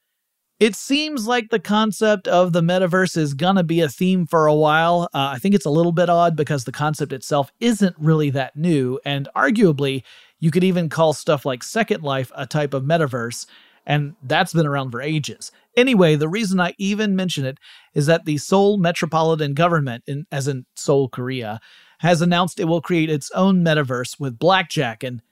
It 0.62 0.76
seems 0.76 1.26
like 1.26 1.50
the 1.50 1.59
concept 1.59 2.28
of 2.28 2.52
the 2.52 2.61
metaverse 2.61 3.16
is 3.16 3.35
gonna 3.35 3.64
be 3.64 3.81
a 3.81 3.88
theme 3.88 4.28
for 4.28 4.47
a 4.47 4.54
while. 4.54 5.09
Uh, 5.12 5.33
I 5.35 5.38
think 5.40 5.57
it's 5.57 5.66
a 5.66 5.71
little 5.71 5.90
bit 5.90 6.09
odd 6.09 6.37
because 6.37 6.62
the 6.62 6.71
concept 6.71 7.12
itself 7.12 7.50
isn't 7.59 7.97
really 7.99 8.31
that 8.31 8.54
new, 8.54 9.00
and 9.04 9.28
arguably, 9.35 10.04
you 10.38 10.52
could 10.52 10.62
even 10.62 10.88
call 10.88 11.14
stuff 11.14 11.45
like 11.45 11.64
Second 11.64 12.04
Life 12.04 12.31
a 12.37 12.47
type 12.47 12.75
of 12.75 12.85
metaverse, 12.85 13.45
and 13.87 14.14
that's 14.23 14.52
been 14.52 14.69
around 14.69 14.92
for 14.92 15.02
ages. 15.02 15.50
Anyway, 15.76 16.14
the 16.14 16.28
reason 16.28 16.61
I 16.61 16.75
even 16.78 17.16
mention 17.16 17.45
it 17.45 17.59
is 17.92 18.07
that 18.07 18.25
the 18.25 18.38
Seoul 18.38 18.78
Metropolitan 18.78 19.54
Government, 19.54 20.04
in, 20.07 20.26
as 20.31 20.47
in 20.47 20.66
Seoul, 20.76 21.09
Korea, 21.09 21.59
has 21.99 22.23
announced 22.23 22.61
it 22.61 22.66
will 22.66 22.81
create 22.81 23.11
its 23.11 23.33
own 23.33 23.64
metaverse 23.64 24.21
with 24.21 24.38
blackjack 24.38 25.02
and 25.02 25.23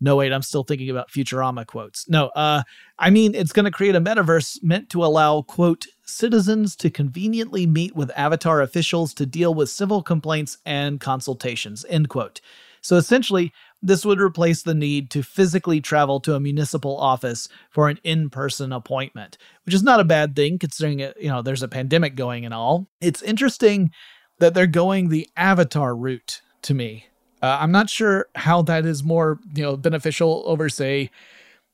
no 0.00 0.16
wait 0.16 0.32
i'm 0.32 0.42
still 0.42 0.64
thinking 0.64 0.90
about 0.90 1.10
futurama 1.10 1.66
quotes 1.66 2.08
no 2.08 2.28
uh 2.28 2.62
i 2.98 3.10
mean 3.10 3.34
it's 3.34 3.52
going 3.52 3.64
to 3.64 3.70
create 3.70 3.94
a 3.94 4.00
metaverse 4.00 4.62
meant 4.62 4.88
to 4.88 5.04
allow 5.04 5.42
quote 5.42 5.86
citizens 6.04 6.74
to 6.74 6.90
conveniently 6.90 7.66
meet 7.66 7.94
with 7.94 8.10
avatar 8.16 8.60
officials 8.60 9.14
to 9.14 9.26
deal 9.26 9.54
with 9.54 9.70
civil 9.70 10.02
complaints 10.02 10.58
and 10.64 11.00
consultations 11.00 11.84
end 11.88 12.08
quote 12.08 12.40
so 12.82 12.96
essentially 12.96 13.52
this 13.82 14.04
would 14.04 14.20
replace 14.20 14.62
the 14.62 14.74
need 14.74 15.10
to 15.10 15.22
physically 15.22 15.80
travel 15.80 16.20
to 16.20 16.34
a 16.34 16.40
municipal 16.40 16.98
office 16.98 17.48
for 17.70 17.88
an 17.88 17.98
in-person 18.04 18.72
appointment, 18.72 19.38
which 19.64 19.74
is 19.74 19.82
not 19.82 20.00
a 20.00 20.04
bad 20.04 20.36
thing 20.36 20.58
considering 20.58 21.00
it, 21.00 21.16
you 21.20 21.28
know, 21.28 21.42
there's 21.42 21.62
a 21.62 21.68
pandemic 21.68 22.14
going 22.14 22.44
and 22.44 22.52
all. 22.52 22.88
It's 23.00 23.22
interesting 23.22 23.90
that 24.38 24.54
they're 24.54 24.66
going 24.66 25.08
the 25.08 25.28
avatar 25.36 25.94
route 25.94 26.42
to 26.62 26.74
me. 26.74 27.06
Uh, 27.42 27.58
I'm 27.60 27.72
not 27.72 27.88
sure 27.88 28.26
how 28.34 28.62
that 28.62 28.84
is 28.84 29.02
more, 29.02 29.38
you 29.54 29.62
know, 29.62 29.76
beneficial 29.76 30.42
over 30.46 30.68
say 30.68 31.10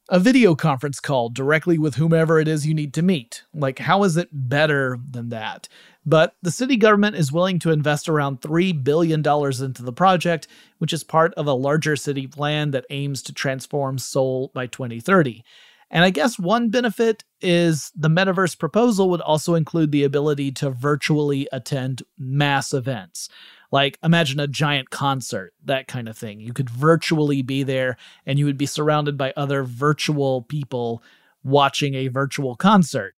a 0.08 0.20
video 0.20 0.54
conference 0.54 1.00
call 1.00 1.28
directly 1.28 1.78
with 1.78 1.96
whomever 1.96 2.38
it 2.38 2.46
is 2.46 2.66
you 2.66 2.75
need 2.75 2.94
to 2.94 3.02
meet. 3.02 3.42
Like, 3.52 3.80
how 3.80 4.04
is 4.04 4.16
it 4.16 4.28
better 4.32 4.99
than 5.11 5.30
that? 5.30 5.68
But 6.04 6.37
the 6.42 6.52
city 6.52 6.76
government 6.76 7.16
is 7.16 7.32
willing 7.32 7.58
to 7.61 7.73
invest 7.73 8.08
around 8.08 8.40
$3 8.40 8.85
billion 8.85 9.18
into 9.18 9.82
the 9.82 9.92
project, 9.92 10.46
which 10.78 10.92
is 10.92 11.02
part 11.02 11.35
of 11.35 11.49
a 11.49 11.52
larger 11.52 11.96
city 11.96 12.28
plan 12.28 12.70
that 12.70 12.87
aims 12.90 13.20
to 13.23 13.32
transform 13.32 13.99
Seoul 13.99 14.52
by 14.54 14.68
2030. 14.68 15.42
And 15.90 16.04
I 16.04 16.11
guess 16.11 16.38
one 16.38 16.68
benefit 16.68 17.25
is 17.40 17.90
the 17.96 18.08
metaverse 18.08 18.58
proposal 18.58 19.11
would 19.11 19.20
also 19.20 19.54
include 19.54 19.90
the 19.90 20.04
ability 20.04 20.52
to 20.52 20.70
virtually 20.70 21.49
attend 21.52 22.02
mass 22.16 22.73
events. 22.73 23.28
Like, 23.76 23.99
imagine 24.02 24.40
a 24.40 24.47
giant 24.47 24.88
concert, 24.88 25.52
that 25.66 25.87
kind 25.87 26.09
of 26.09 26.16
thing. 26.16 26.40
You 26.40 26.54
could 26.54 26.71
virtually 26.71 27.42
be 27.42 27.62
there 27.62 27.99
and 28.25 28.38
you 28.38 28.47
would 28.47 28.56
be 28.56 28.64
surrounded 28.64 29.18
by 29.18 29.35
other 29.37 29.64
virtual 29.64 30.40
people 30.45 31.02
watching 31.45 31.95
a 31.95 32.09
virtual 32.09 32.56
concert. 32.56 33.14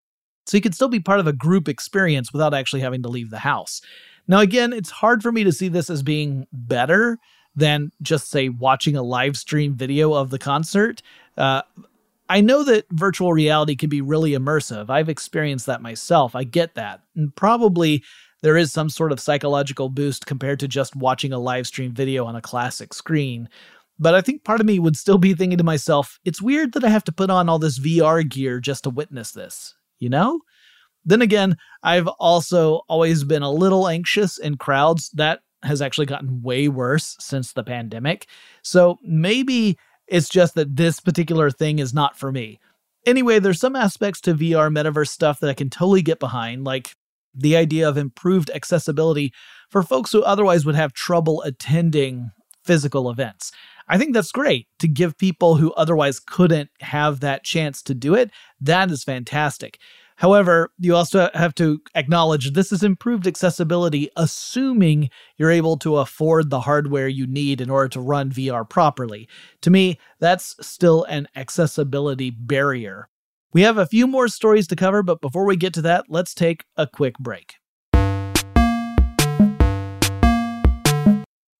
So 0.46 0.56
you 0.56 0.60
could 0.60 0.74
still 0.74 0.88
be 0.88 0.98
part 0.98 1.20
of 1.20 1.28
a 1.28 1.32
group 1.32 1.68
experience 1.68 2.32
without 2.32 2.54
actually 2.54 2.80
having 2.80 3.04
to 3.04 3.08
leave 3.08 3.30
the 3.30 3.38
house. 3.38 3.80
Now, 4.26 4.40
again, 4.40 4.72
it's 4.72 4.90
hard 4.90 5.22
for 5.22 5.30
me 5.30 5.44
to 5.44 5.52
see 5.52 5.68
this 5.68 5.90
as 5.90 6.02
being 6.02 6.48
better 6.52 7.18
than 7.54 7.92
just, 8.02 8.28
say, 8.28 8.48
watching 8.48 8.96
a 8.96 9.02
live 9.04 9.36
stream 9.36 9.76
video 9.76 10.12
of 10.12 10.30
the 10.30 10.40
concert. 10.40 11.02
Uh, 11.36 11.62
I 12.28 12.40
know 12.40 12.64
that 12.64 12.86
virtual 12.90 13.32
reality 13.32 13.76
can 13.76 13.90
be 13.90 14.00
really 14.00 14.32
immersive. 14.32 14.90
I've 14.90 15.08
experienced 15.08 15.66
that 15.66 15.82
myself. 15.82 16.34
I 16.34 16.42
get 16.42 16.74
that. 16.74 17.02
And 17.14 17.32
probably 17.36 18.02
there 18.42 18.56
is 18.56 18.72
some 18.72 18.88
sort 18.88 19.12
of 19.12 19.20
psychological 19.20 19.88
boost 19.88 20.26
compared 20.26 20.60
to 20.60 20.68
just 20.68 20.96
watching 20.96 21.32
a 21.32 21.38
live 21.38 21.66
stream 21.66 21.92
video 21.92 22.24
on 22.24 22.36
a 22.36 22.42
classic 22.42 22.94
screen. 22.94 23.48
But 23.98 24.14
I 24.14 24.20
think 24.20 24.44
part 24.44 24.60
of 24.60 24.66
me 24.66 24.78
would 24.78 24.96
still 24.96 25.18
be 25.18 25.34
thinking 25.34 25.58
to 25.58 25.64
myself, 25.64 26.20
it's 26.24 26.40
weird 26.40 26.72
that 26.74 26.84
I 26.84 26.88
have 26.88 27.04
to 27.04 27.12
put 27.12 27.30
on 27.30 27.48
all 27.48 27.58
this 27.58 27.78
VR 27.78 28.28
gear 28.28 28.60
just 28.60 28.84
to 28.84 28.90
witness 28.90 29.32
this, 29.32 29.74
you 29.98 30.08
know? 30.08 30.40
Then 31.04 31.22
again, 31.22 31.56
I've 31.82 32.06
also 32.06 32.82
always 32.88 33.24
been 33.24 33.42
a 33.42 33.50
little 33.50 33.88
anxious 33.88 34.38
in 34.38 34.56
crowds. 34.56 35.10
That 35.10 35.40
has 35.62 35.82
actually 35.82 36.06
gotten 36.06 36.42
way 36.42 36.68
worse 36.68 37.16
since 37.18 37.52
the 37.52 37.64
pandemic. 37.64 38.28
So 38.62 38.98
maybe 39.02 39.78
it's 40.06 40.28
just 40.28 40.54
that 40.54 40.76
this 40.76 41.00
particular 41.00 41.50
thing 41.50 41.78
is 41.78 41.92
not 41.92 42.16
for 42.16 42.30
me. 42.30 42.60
Anyway, 43.06 43.38
there's 43.38 43.60
some 43.60 43.74
aspects 43.74 44.20
to 44.22 44.34
VR 44.34 44.70
metaverse 44.70 45.08
stuff 45.08 45.40
that 45.40 45.50
I 45.50 45.54
can 45.54 45.70
totally 45.70 46.02
get 46.02 46.20
behind, 46.20 46.64
like 46.64 46.94
the 47.38 47.56
idea 47.56 47.88
of 47.88 47.96
improved 47.96 48.50
accessibility 48.54 49.32
for 49.70 49.82
folks 49.82 50.12
who 50.12 50.22
otherwise 50.22 50.64
would 50.64 50.74
have 50.74 50.92
trouble 50.92 51.42
attending 51.42 52.30
physical 52.64 53.10
events. 53.10 53.52
I 53.88 53.96
think 53.96 54.12
that's 54.12 54.32
great 54.32 54.66
to 54.80 54.88
give 54.88 55.16
people 55.16 55.56
who 55.56 55.72
otherwise 55.72 56.20
couldn't 56.20 56.70
have 56.80 57.20
that 57.20 57.44
chance 57.44 57.82
to 57.82 57.94
do 57.94 58.14
it. 58.14 58.30
That 58.60 58.90
is 58.90 59.04
fantastic. 59.04 59.78
However, 60.16 60.72
you 60.78 60.96
also 60.96 61.30
have 61.32 61.54
to 61.54 61.80
acknowledge 61.94 62.52
this 62.52 62.72
is 62.72 62.82
improved 62.82 63.28
accessibility, 63.28 64.10
assuming 64.16 65.10
you're 65.36 65.50
able 65.50 65.76
to 65.78 65.98
afford 65.98 66.50
the 66.50 66.60
hardware 66.60 67.06
you 67.06 67.26
need 67.26 67.60
in 67.60 67.70
order 67.70 67.88
to 67.90 68.00
run 68.00 68.30
VR 68.30 68.68
properly. 68.68 69.28
To 69.60 69.70
me, 69.70 69.98
that's 70.18 70.56
still 70.60 71.04
an 71.04 71.28
accessibility 71.36 72.30
barrier. 72.30 73.08
We 73.54 73.62
have 73.62 73.78
a 73.78 73.86
few 73.86 74.06
more 74.06 74.28
stories 74.28 74.66
to 74.66 74.76
cover, 74.76 75.02
but 75.02 75.22
before 75.22 75.46
we 75.46 75.56
get 75.56 75.72
to 75.74 75.82
that, 75.82 76.04
let's 76.10 76.34
take 76.34 76.64
a 76.76 76.86
quick 76.86 77.14
break. 77.18 77.54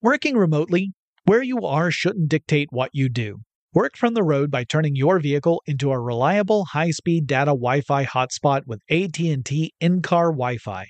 Working 0.03 0.37
remotely, 0.37 0.93
where 1.25 1.43
you 1.43 1.61
are 1.63 1.91
shouldn't 1.91 2.29
dictate 2.29 2.69
what 2.71 2.91
you 2.93 3.09
do. 3.09 3.39
Work 3.73 3.97
from 3.97 4.13
the 4.13 4.23
road 4.23 4.51
by 4.51 4.65
turning 4.65 4.97
your 4.97 5.19
vehicle 5.19 5.63
into 5.67 5.91
a 5.91 5.99
reliable 5.99 6.67
high-speed 6.67 7.27
data 7.27 7.53
Wi-Fi 7.53 8.05
hotspot 8.05 8.67
with 8.67 8.83
AT&T 8.91 9.73
in-car 9.81 10.27
Wi-Fi. 10.27 10.87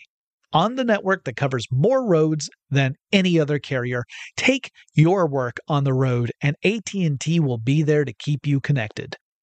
On 0.53 0.75
the 0.75 0.85
network 0.85 1.23
that 1.25 1.37
covers 1.37 1.67
more 1.71 2.09
roads 2.09 2.51
than 2.71 2.97
any 3.13 3.39
other 3.39 3.61
carrier, 3.61 4.03
take 4.37 4.73
your 4.95 5.29
work 5.29 5.59
on 5.69 5.85
the 5.85 5.95
road 5.95 6.33
and 6.43 6.57
AT&T 6.65 7.39
will 7.39 7.59
be 7.59 7.85
there 7.85 8.05
to 8.05 8.13
keep 8.13 8.49
you 8.49 8.59
connected. 8.59 9.15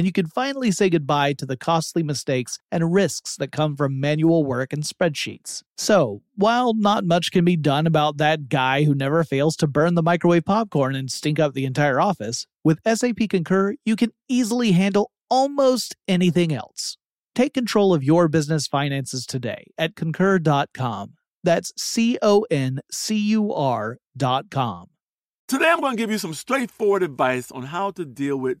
and 0.00 0.06
you 0.06 0.12
can 0.12 0.28
finally 0.28 0.70
say 0.70 0.88
goodbye 0.88 1.34
to 1.34 1.44
the 1.44 1.58
costly 1.58 2.02
mistakes 2.02 2.58
and 2.72 2.90
risks 2.90 3.36
that 3.36 3.52
come 3.52 3.76
from 3.76 4.00
manual 4.00 4.46
work 4.46 4.72
and 4.72 4.82
spreadsheets. 4.82 5.62
So, 5.76 6.22
while 6.36 6.72
not 6.72 7.04
much 7.04 7.30
can 7.30 7.44
be 7.44 7.54
done 7.54 7.86
about 7.86 8.16
that 8.16 8.48
guy 8.48 8.84
who 8.84 8.94
never 8.94 9.22
fails 9.24 9.56
to 9.56 9.66
burn 9.66 9.96
the 9.96 10.02
microwave 10.02 10.46
popcorn 10.46 10.94
and 10.94 11.10
stink 11.10 11.38
up 11.38 11.52
the 11.52 11.66
entire 11.66 12.00
office, 12.00 12.46
with 12.64 12.80
SAP 12.86 13.28
Concur, 13.28 13.74
you 13.84 13.94
can 13.94 14.10
easily 14.26 14.72
handle 14.72 15.10
almost 15.28 15.94
anything 16.08 16.50
else. 16.50 16.96
Take 17.34 17.52
control 17.52 17.92
of 17.92 18.02
your 18.02 18.26
business 18.26 18.66
finances 18.66 19.26
today 19.26 19.66
at 19.76 19.96
concur.com. 19.96 21.12
That's 21.44 21.74
C 21.76 22.16
O 22.22 22.46
N 22.50 22.80
C 22.90 23.18
U 23.18 23.52
R.com. 23.52 24.86
Today, 25.46 25.68
I'm 25.68 25.80
going 25.80 25.94
to 25.94 26.02
give 26.02 26.10
you 26.10 26.16
some 26.16 26.32
straightforward 26.32 27.02
advice 27.02 27.52
on 27.52 27.64
how 27.64 27.90
to 27.90 28.06
deal 28.06 28.38
with 28.38 28.60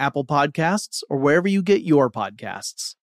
Apple 0.00 0.24
Podcasts, 0.24 1.02
or 1.08 1.18
wherever 1.18 1.46
you 1.46 1.62
get 1.62 1.82
your 1.82 2.10
podcasts. 2.10 2.96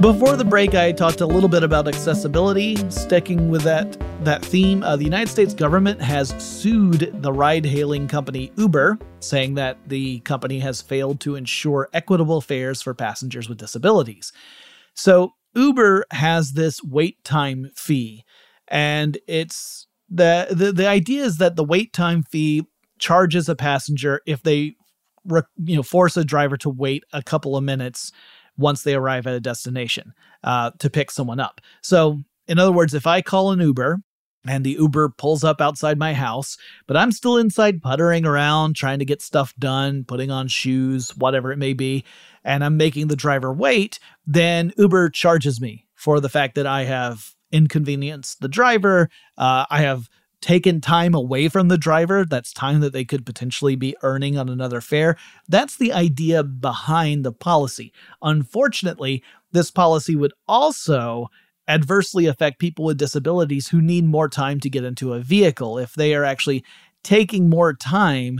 Before 0.00 0.36
the 0.36 0.44
break, 0.44 0.76
I 0.76 0.92
talked 0.92 1.22
a 1.22 1.26
little 1.26 1.48
bit 1.48 1.64
about 1.64 1.88
accessibility. 1.88 2.76
Sticking 2.88 3.50
with 3.50 3.62
that 3.62 3.96
that 4.24 4.44
theme, 4.44 4.84
uh, 4.84 4.94
the 4.94 5.02
United 5.02 5.28
States 5.28 5.54
government 5.54 6.00
has 6.00 6.28
sued 6.40 7.10
the 7.20 7.32
ride-hailing 7.32 8.06
company 8.06 8.52
Uber, 8.56 8.98
saying 9.18 9.54
that 9.54 9.76
the 9.88 10.20
company 10.20 10.60
has 10.60 10.80
failed 10.80 11.18
to 11.20 11.34
ensure 11.34 11.88
equitable 11.92 12.40
fares 12.40 12.80
for 12.80 12.94
passengers 12.94 13.48
with 13.48 13.58
disabilities. 13.58 14.32
So 14.94 15.32
Uber 15.56 16.04
has 16.12 16.52
this 16.52 16.80
wait 16.82 17.24
time 17.24 17.72
fee, 17.74 18.22
and 18.68 19.18
it's 19.26 19.88
the 20.08 20.46
the, 20.50 20.70
the 20.70 20.86
idea 20.86 21.24
is 21.24 21.38
that 21.38 21.56
the 21.56 21.64
wait 21.64 21.92
time 21.92 22.22
fee 22.22 22.66
charges 22.98 23.48
a 23.48 23.56
passenger 23.56 24.20
if 24.26 24.42
they 24.42 24.74
you 25.64 25.76
know 25.76 25.82
force 25.82 26.16
a 26.16 26.24
driver 26.24 26.56
to 26.56 26.70
wait 26.70 27.04
a 27.12 27.22
couple 27.22 27.56
of 27.56 27.64
minutes 27.64 28.12
once 28.56 28.82
they 28.82 28.94
arrive 28.94 29.26
at 29.26 29.34
a 29.34 29.40
destination 29.40 30.12
uh, 30.44 30.70
to 30.78 30.90
pick 30.90 31.10
someone 31.10 31.40
up. 31.40 31.60
So, 31.82 32.20
in 32.48 32.58
other 32.58 32.72
words, 32.72 32.92
if 32.92 33.06
I 33.06 33.22
call 33.22 33.52
an 33.52 33.60
Uber 33.60 34.00
and 34.46 34.64
the 34.64 34.72
Uber 34.72 35.10
pulls 35.10 35.44
up 35.44 35.60
outside 35.60 35.98
my 35.98 36.12
house, 36.12 36.56
but 36.86 36.96
I'm 36.96 37.12
still 37.12 37.36
inside 37.36 37.82
puttering 37.82 38.24
around, 38.24 38.74
trying 38.74 38.98
to 38.98 39.04
get 39.04 39.22
stuff 39.22 39.54
done, 39.58 40.04
putting 40.04 40.30
on 40.30 40.48
shoes, 40.48 41.16
whatever 41.16 41.52
it 41.52 41.58
may 41.58 41.72
be, 41.72 42.04
and 42.44 42.64
I'm 42.64 42.76
making 42.76 43.08
the 43.08 43.16
driver 43.16 43.52
wait, 43.52 43.98
then 44.26 44.72
Uber 44.76 45.10
charges 45.10 45.60
me 45.60 45.86
for 45.94 46.20
the 46.20 46.28
fact 46.28 46.54
that 46.54 46.66
I 46.66 46.84
have 46.84 47.34
inconvenienced 47.52 48.40
the 48.40 48.48
driver. 48.48 49.08
Uh, 49.36 49.66
I 49.70 49.82
have 49.82 50.08
taken 50.40 50.80
time 50.80 51.14
away 51.14 51.48
from 51.48 51.68
the 51.68 51.78
driver. 51.78 52.24
That's 52.24 52.52
time 52.52 52.80
that 52.80 52.92
they 52.92 53.04
could 53.04 53.26
potentially 53.26 53.76
be 53.76 53.96
earning 54.02 54.38
on 54.38 54.48
another 54.48 54.80
fare. 54.80 55.16
That's 55.48 55.76
the 55.76 55.92
idea 55.92 56.42
behind 56.42 57.24
the 57.24 57.32
policy. 57.32 57.92
Unfortunately, 58.22 59.22
this 59.52 59.70
policy 59.70 60.14
would 60.14 60.32
also 60.46 61.28
adversely 61.66 62.26
affect 62.26 62.58
people 62.58 62.84
with 62.84 62.98
disabilities 62.98 63.68
who 63.68 63.82
need 63.82 64.04
more 64.04 64.28
time 64.28 64.60
to 64.60 64.70
get 64.70 64.84
into 64.84 65.12
a 65.12 65.20
vehicle. 65.20 65.78
If 65.78 65.94
they 65.94 66.14
are 66.14 66.24
actually 66.24 66.64
taking 67.02 67.48
more 67.48 67.74
time 67.74 68.38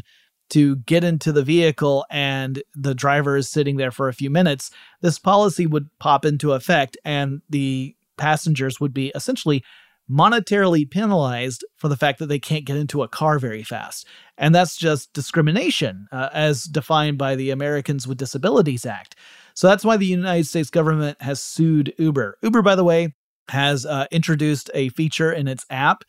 to 0.50 0.76
get 0.76 1.04
into 1.04 1.30
the 1.30 1.42
vehicle 1.42 2.06
and 2.10 2.62
the 2.74 2.94
driver 2.94 3.36
is 3.36 3.50
sitting 3.50 3.76
there 3.76 3.90
for 3.90 4.08
a 4.08 4.14
few 4.14 4.30
minutes, 4.30 4.70
this 5.02 5.18
policy 5.18 5.66
would 5.66 5.90
pop 5.98 6.24
into 6.24 6.52
effect 6.52 6.96
and 7.04 7.42
the 7.50 7.94
passengers 8.16 8.80
would 8.80 8.94
be 8.94 9.12
essentially 9.14 9.62
monetarily 10.10 10.90
penalized 10.90 11.64
for 11.76 11.88
the 11.88 11.96
fact 11.96 12.18
that 12.18 12.26
they 12.26 12.38
can't 12.38 12.64
get 12.64 12.76
into 12.76 13.02
a 13.02 13.08
car 13.08 13.38
very 13.38 13.62
fast. 13.62 14.06
And 14.36 14.54
that's 14.54 14.76
just 14.76 15.12
discrimination 15.12 16.06
uh, 16.12 16.30
as 16.32 16.64
defined 16.64 17.18
by 17.18 17.36
the 17.36 17.50
Americans 17.50 18.06
with 18.06 18.18
Disabilities 18.18 18.86
Act. 18.86 19.16
So 19.54 19.66
that's 19.66 19.84
why 19.84 19.96
the 19.96 20.06
United 20.06 20.46
States 20.46 20.70
government 20.70 21.20
has 21.20 21.42
sued 21.42 21.92
Uber. 21.98 22.38
Uber, 22.42 22.62
by 22.62 22.74
the 22.74 22.84
way, 22.84 23.14
has 23.48 23.84
uh, 23.84 24.06
introduced 24.10 24.70
a 24.74 24.90
feature 24.90 25.32
in 25.32 25.48
its 25.48 25.64
app 25.70 26.04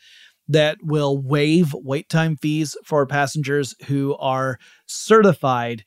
that 0.47 0.77
will 0.83 1.21
waive 1.21 1.73
wait 1.73 2.09
time 2.09 2.35
fees 2.37 2.75
for 2.83 3.05
passengers 3.05 3.75
who 3.87 4.15
are 4.17 4.57
certified 4.87 5.83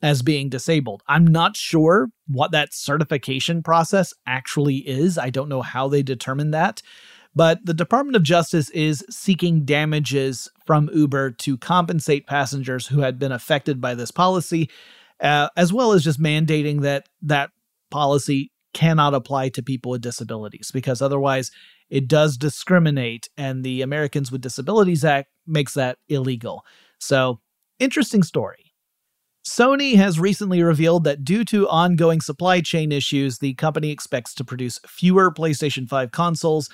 as 0.00 0.22
being 0.22 0.48
disabled. 0.48 1.02
I'm 1.08 1.26
not 1.26 1.56
sure 1.56 2.08
what 2.26 2.52
that 2.52 2.72
certification 2.72 3.62
process 3.62 4.14
actually 4.26 4.76
is. 4.76 5.18
I 5.18 5.30
don't 5.30 5.48
know 5.48 5.62
how 5.62 5.88
they 5.88 6.02
determine 6.02 6.52
that. 6.52 6.82
But 7.38 7.64
the 7.64 7.72
Department 7.72 8.16
of 8.16 8.24
Justice 8.24 8.68
is 8.70 9.04
seeking 9.10 9.64
damages 9.64 10.50
from 10.66 10.90
Uber 10.92 11.30
to 11.30 11.56
compensate 11.56 12.26
passengers 12.26 12.88
who 12.88 12.98
had 12.98 13.16
been 13.16 13.30
affected 13.30 13.80
by 13.80 13.94
this 13.94 14.10
policy, 14.10 14.68
uh, 15.20 15.48
as 15.56 15.72
well 15.72 15.92
as 15.92 16.02
just 16.02 16.20
mandating 16.20 16.80
that 16.80 17.08
that 17.22 17.50
policy 17.92 18.50
cannot 18.74 19.14
apply 19.14 19.50
to 19.50 19.62
people 19.62 19.92
with 19.92 20.00
disabilities 20.00 20.72
because 20.72 21.00
otherwise 21.00 21.52
it 21.90 22.08
does 22.08 22.36
discriminate 22.36 23.28
and 23.36 23.62
the 23.62 23.82
Americans 23.82 24.32
with 24.32 24.40
Disabilities 24.40 25.04
Act 25.04 25.28
makes 25.46 25.74
that 25.74 25.98
illegal. 26.08 26.64
So, 26.98 27.38
interesting 27.78 28.24
story. 28.24 28.72
Sony 29.46 29.94
has 29.94 30.18
recently 30.18 30.60
revealed 30.60 31.04
that 31.04 31.22
due 31.22 31.44
to 31.44 31.68
ongoing 31.68 32.20
supply 32.20 32.60
chain 32.60 32.90
issues, 32.90 33.38
the 33.38 33.54
company 33.54 33.90
expects 33.92 34.34
to 34.34 34.44
produce 34.44 34.80
fewer 34.88 35.30
PlayStation 35.30 35.88
5 35.88 36.10
consoles 36.10 36.68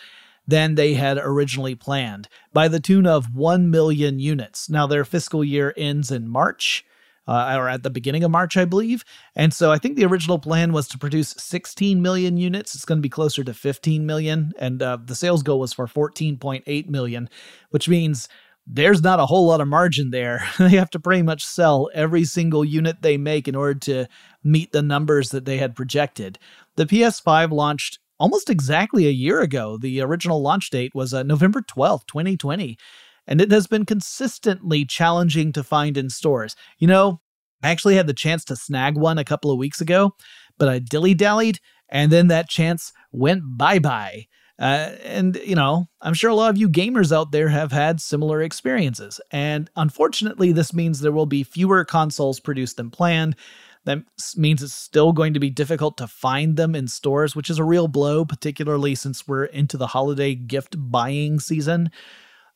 than 0.47 0.75
they 0.75 0.95
had 0.95 1.19
originally 1.19 1.75
planned, 1.75 2.29
by 2.53 2.69
the 2.69 2.81
tune 2.81 3.07
of 3.07 3.35
1 3.35 3.71
million 3.71 4.19
units. 4.19 4.69
Now, 4.69 4.87
their 4.87 5.05
fiscal 5.05 5.43
year 5.43 5.73
ends 5.77 6.11
in 6.11 6.29
March, 6.29 6.85
uh, 7.27 7.57
or 7.57 7.69
at 7.69 7.83
the 7.83 7.91
beginning 7.91 8.25
of 8.25 8.31
March, 8.31 8.57
I 8.57 8.65
believe. 8.65 9.05
And 9.35 9.53
so 9.55 9.73
I 9.73 9.79
think 9.79 9.97
the 9.97 10.05
original 10.05 10.39
plan 10.39 10.73
was 10.73 10.89
to 10.89 10.99
produce 10.99 11.35
16 11.39 12.03
million 12.03 12.37
units. 12.37 12.75
It's 12.75 12.85
going 12.85 12.99
to 12.99 13.03
be 13.03 13.09
closer 13.09 13.43
to 13.45 13.55
15 13.55 14.05
million. 14.05 14.53
And 14.59 14.83
uh, 14.83 14.99
the 15.03 15.15
sales 15.15 15.43
goal 15.43 15.61
was 15.61 15.73
for 15.73 15.87
14.8 15.87 16.89
million, 16.89 17.29
which 17.71 17.89
means 17.89 18.29
there's 18.67 19.03
not 19.03 19.21
a 19.21 19.27
whole 19.27 19.47
lot 19.47 19.61
of 19.61 19.69
margin 19.69 20.11
there. 20.11 20.47
they 20.59 20.71
have 20.71 20.91
to 20.91 21.01
pretty 21.01 21.23
much 21.23 21.45
sell 21.45 21.91
every 21.95 22.25
single 22.25 22.65
unit 22.65 23.03
they 23.03 23.17
make 23.17 23.49
in 23.49 23.55
order 23.55 23.79
to 23.81 24.07
meet 24.43 24.73
the 24.73 24.83
numbers 24.83 25.31
that 25.31 25.45
they 25.45 25.59
had 25.59 25.75
projected. 25.75 26.39
The 26.77 26.87
PS5 26.87 27.51
launched 27.53 27.99
almost 28.25 28.49
exactly 28.49 29.07
a 29.07 29.11
year 29.11 29.41
ago. 29.43 29.77
The 29.77 30.01
original 30.01 30.41
launch 30.41 30.71
date 30.71 30.95
was 30.95 31.13
uh, 31.13 31.23
November 31.23 31.61
12th, 31.61 32.07
2020 32.07 32.79
and 33.27 33.39
it 33.39 33.51
has 33.51 33.67
been 33.67 33.85
consistently 33.85 34.87
challenging 34.87 35.53
to 35.53 35.63
find 35.63 35.99
in 35.99 36.09
stores. 36.09 36.57
You 36.79 36.89
know, 36.89 37.21
I 37.63 37.71
actually 37.71 37.97
had 37.97 38.07
the 38.07 38.15
chance 38.15 38.45
to 38.47 38.57
snag 38.57 38.97
one 38.97 39.19
a 39.19 39.25
couple 39.25 39.51
of 39.51 39.59
weeks 39.59 39.83
ago, 39.83 40.13
but 40.59 40.71
I 40.71 40.79
dilly 40.79 41.15
dallied, 41.15 41.59
and 41.91 42.11
then 42.11 42.29
that 42.29 42.49
chance 42.49 42.93
went 43.13 43.43
bye 43.59 43.79
bye. 43.79 44.27
Uh, 44.59 44.93
and, 45.03 45.37
you 45.45 45.55
know, 45.55 45.87
I'm 46.01 46.15
sure 46.15 46.31
a 46.31 46.35
lot 46.35 46.51
of 46.51 46.57
you 46.57 46.69
gamers 46.69 47.15
out 47.15 47.33
there 47.33 47.49
have 47.49 47.73
had 47.73 48.01
similar 48.01 48.41
experiences. 48.41 49.21
And 49.33 49.69
unfortunately, 49.77 50.53
this 50.53 50.73
means 50.73 51.01
there 51.01 51.13
will 51.13 51.27
be 51.27 51.43
fewer 51.43 51.85
consoles 51.85 52.39
produced 52.39 52.77
than 52.77 52.91
planned. 52.91 53.37
That 53.85 53.99
means 54.37 54.63
it's 54.63 54.73
still 54.73 55.13
going 55.13 55.35
to 55.35 55.41
be 55.41 55.51
difficult 55.51 55.99
to 55.99 56.07
find 56.07 56.57
them 56.57 56.75
in 56.75 56.89
stores, 56.89 57.37
which 57.37 57.51
is 57.51 57.59
a 57.59 57.65
real 57.65 57.87
blow, 57.87 58.25
particularly 58.25 58.95
since 58.95 59.29
we're 59.29 59.45
into 59.45 59.77
the 59.77 59.89
holiday 59.89 60.35
gift 60.35 60.77
buying 60.79 61.39
season. 61.39 61.91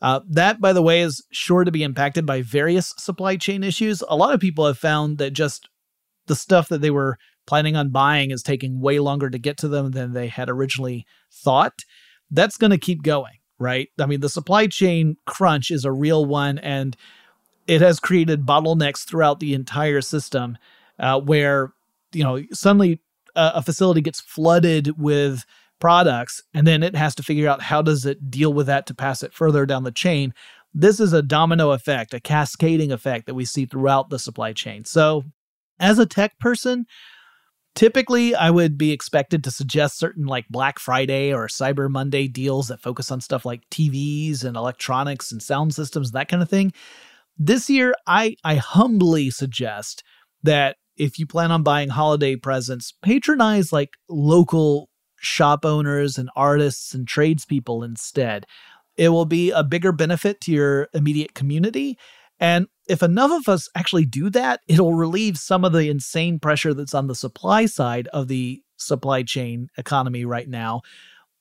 Uh, 0.01 0.21
that, 0.29 0.61
by 0.61 0.73
the 0.73 0.83
way, 0.83 1.01
is 1.01 1.25
sure 1.31 1.65
to 1.65 1.73
be 1.73 1.83
impacted 1.83 2.25
by 2.25 2.41
various 2.41 2.95
supply 2.97 3.37
chain 3.37 3.63
issues. 3.63 4.03
A 4.09 4.17
lot 4.17 4.33
of 4.33 4.41
people 4.41 4.67
have 4.67 4.79
found 4.79 5.19
that 5.19 5.33
just 5.33 5.69
the 6.27 6.37
stuff 6.37 6.69
that 6.69 6.81
they 6.81 6.91
were 6.91 7.19
planning 7.47 7.77
on 7.77 7.91
buying 7.91 8.31
is 8.31 8.43
taking 8.43 8.81
way 8.81 8.99
longer 8.99 9.29
to 9.29 9.39
get 9.39 9.59
to 9.59 9.69
them 9.69 9.91
than 9.91 10.13
they 10.13 10.29
had 10.29 10.49
originally 10.49 11.05
thought. 11.33 11.81
That's 12.31 12.57
going 12.57 12.71
to 12.71 12.79
keep 12.79 13.03
going, 13.03 13.39
right? 13.59 13.89
I 13.99 14.07
mean, 14.07 14.21
the 14.21 14.29
supply 14.29 14.67
chain 14.67 15.17
crunch 15.27 15.71
is 15.71 15.85
a 15.85 15.93
real 15.93 16.25
one, 16.25 16.59
and 16.59 16.97
it 17.67 17.81
has 17.81 18.01
created 18.01 18.47
bottlenecks 18.47 19.05
throughout 19.05 19.41
the 19.41 19.55
entire 19.55 20.01
system 20.01 20.57
uh, 20.99 21.21
where, 21.21 21.73
you 22.13 22.25
know, 22.25 22.43
suddenly 22.53 23.01
a, 23.35 23.53
a 23.57 23.63
facility 23.63 24.01
gets 24.01 24.21
flooded 24.21 24.99
with 24.99 25.45
products 25.81 26.43
and 26.55 26.67
then 26.67 26.83
it 26.83 26.97
has 26.97 27.15
to 27.15 27.23
figure 27.23 27.49
out 27.49 27.63
how 27.63 27.81
does 27.81 28.05
it 28.05 28.31
deal 28.31 28.53
with 28.53 28.67
that 28.67 28.87
to 28.87 28.95
pass 28.95 29.23
it 29.23 29.33
further 29.33 29.65
down 29.65 29.85
the 29.85 29.93
chain. 29.93 30.35
This 30.75 31.01
is 31.01 31.13
a 31.13 31.23
domino 31.23 31.71
effect 31.71 32.15
a 32.15 32.21
cascading 32.21 32.93
effect 32.93 33.27
that 33.27 33.35
we 33.35 33.45
see 33.45 33.67
throughout 33.67 34.11
the 34.11 34.19
supply 34.19 34.53
chain. 34.53 34.85
So 34.85 35.25
as 35.81 35.99
a 35.99 36.07
tech 36.07 36.39
person 36.39 36.87
typically 37.75 38.35
i 38.35 38.51
would 38.51 38.77
be 38.77 38.91
expected 38.91 39.45
to 39.45 39.51
suggest 39.51 39.99
certain 39.99 40.27
like 40.27 40.49
black 40.49 40.79
friday 40.79 41.33
or 41.33 41.47
cyber 41.47 41.89
monday 41.89 42.27
deals 42.27 42.69
that 42.69 42.81
focus 42.81 43.11
on 43.13 43.21
stuff 43.21 43.45
like 43.45 43.61
tvs 43.71 44.43
and 44.43 44.57
electronics 44.57 45.31
and 45.31 45.41
sound 45.43 45.73
systems 45.75 46.11
that 46.11 46.29
kind 46.29 46.43
of 46.43 46.51
thing. 46.51 46.73
This 47.37 47.71
year 47.71 47.95
i 48.07 48.35
i 48.43 48.57
humbly 48.57 49.31
suggest 49.31 50.03
that 50.43 50.77
if 50.99 51.19
you 51.19 51.27
plan 51.27 51.51
on 51.53 51.63
buying 51.63 51.89
holiday 51.89 52.37
presents 52.37 52.93
patronize 53.03 53.73
like 53.73 53.91
local 54.09 54.89
shop 55.21 55.65
owners 55.65 56.19
and 56.19 56.31
artists 56.37 56.95
and 56.95 57.07
tradespeople 57.07 57.83
instead. 57.83 58.47
It 58.97 59.11
will 59.11 59.25
be 59.25 59.51
a 59.51 59.63
bigger 59.63 59.93
benefit 59.93 60.41
to 60.43 60.53
your 60.53 60.89
immediate 60.93 61.35
community. 61.35 61.99
And 62.41 62.67
if 62.89 63.03
enough 63.03 63.33
of 63.33 63.49
us 63.49 63.69
actually 63.75 64.07
do 64.07 64.31
that, 64.31 64.61
it'll 64.69 64.95
relieve 64.95 65.39
some 65.39 65.65
of 65.65 65.73
the 65.73 65.89
insane 65.89 66.39
pressure 66.39 66.75
that's 66.75 66.95
on 66.95 67.07
the 67.07 67.15
supply 67.15 67.67
side 67.67 68.09
of 68.09 68.29
the 68.29 68.63
supply 68.77 69.23
chain 69.23 69.69
economy 69.77 70.25
right 70.25 70.49
now. 70.49 70.83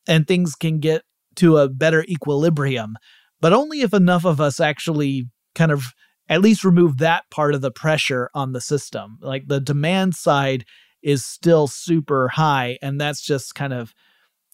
And 0.07 0.27
things 0.27 0.55
can 0.55 0.79
get 0.79 1.03
to 1.35 1.57
a 1.57 1.69
better 1.69 2.03
equilibrium. 2.03 2.95
But 3.41 3.53
only 3.53 3.81
if 3.81 3.93
enough 3.93 4.25
of 4.25 4.41
us 4.41 4.59
actually 4.59 5.29
kind 5.53 5.71
of 5.71 5.93
at 6.29 6.41
least 6.41 6.63
remove 6.63 6.97
that 6.97 7.23
part 7.31 7.55
of 7.55 7.61
the 7.61 7.71
pressure 7.71 8.29
on 8.33 8.51
the 8.51 8.61
system. 8.61 9.17
Like 9.21 9.47
the 9.47 9.59
demand 9.59 10.15
side 10.15 10.65
is 11.01 11.25
still 11.25 11.67
super 11.67 12.27
high. 12.27 12.77
And 12.81 12.99
that's 12.99 13.21
just 13.21 13.55
kind 13.55 13.73
of 13.73 13.93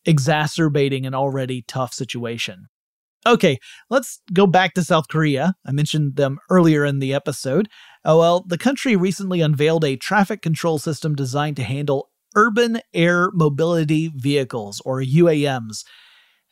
exacerbating 0.06 1.06
an 1.06 1.16
already 1.16 1.64
tough 1.68 1.94
situation. 1.94 2.68
Okay, 3.26 3.58
let's 3.90 4.20
go 4.34 4.46
back 4.46 4.74
to 4.74 4.84
South 4.84 5.08
Korea. 5.08 5.56
I 5.66 5.72
mentioned 5.72 6.18
them 6.18 6.40
earlier 6.50 6.84
in 6.84 7.00
the 7.00 7.14
episode. 7.14 7.70
Oh, 8.04 8.20
well, 8.20 8.44
the 8.46 8.58
country 8.58 8.98
recently 8.98 9.40
unveiled 9.40 9.86
a 9.86 9.96
traffic 9.96 10.42
control 10.42 10.78
system 10.78 11.16
designed 11.16 11.56
to 11.56 11.64
handle 11.64 12.10
urban 12.36 12.82
air 12.94 13.32
mobility 13.32 14.12
vehicles, 14.14 14.82
or 14.84 15.02
UAMs, 15.02 15.86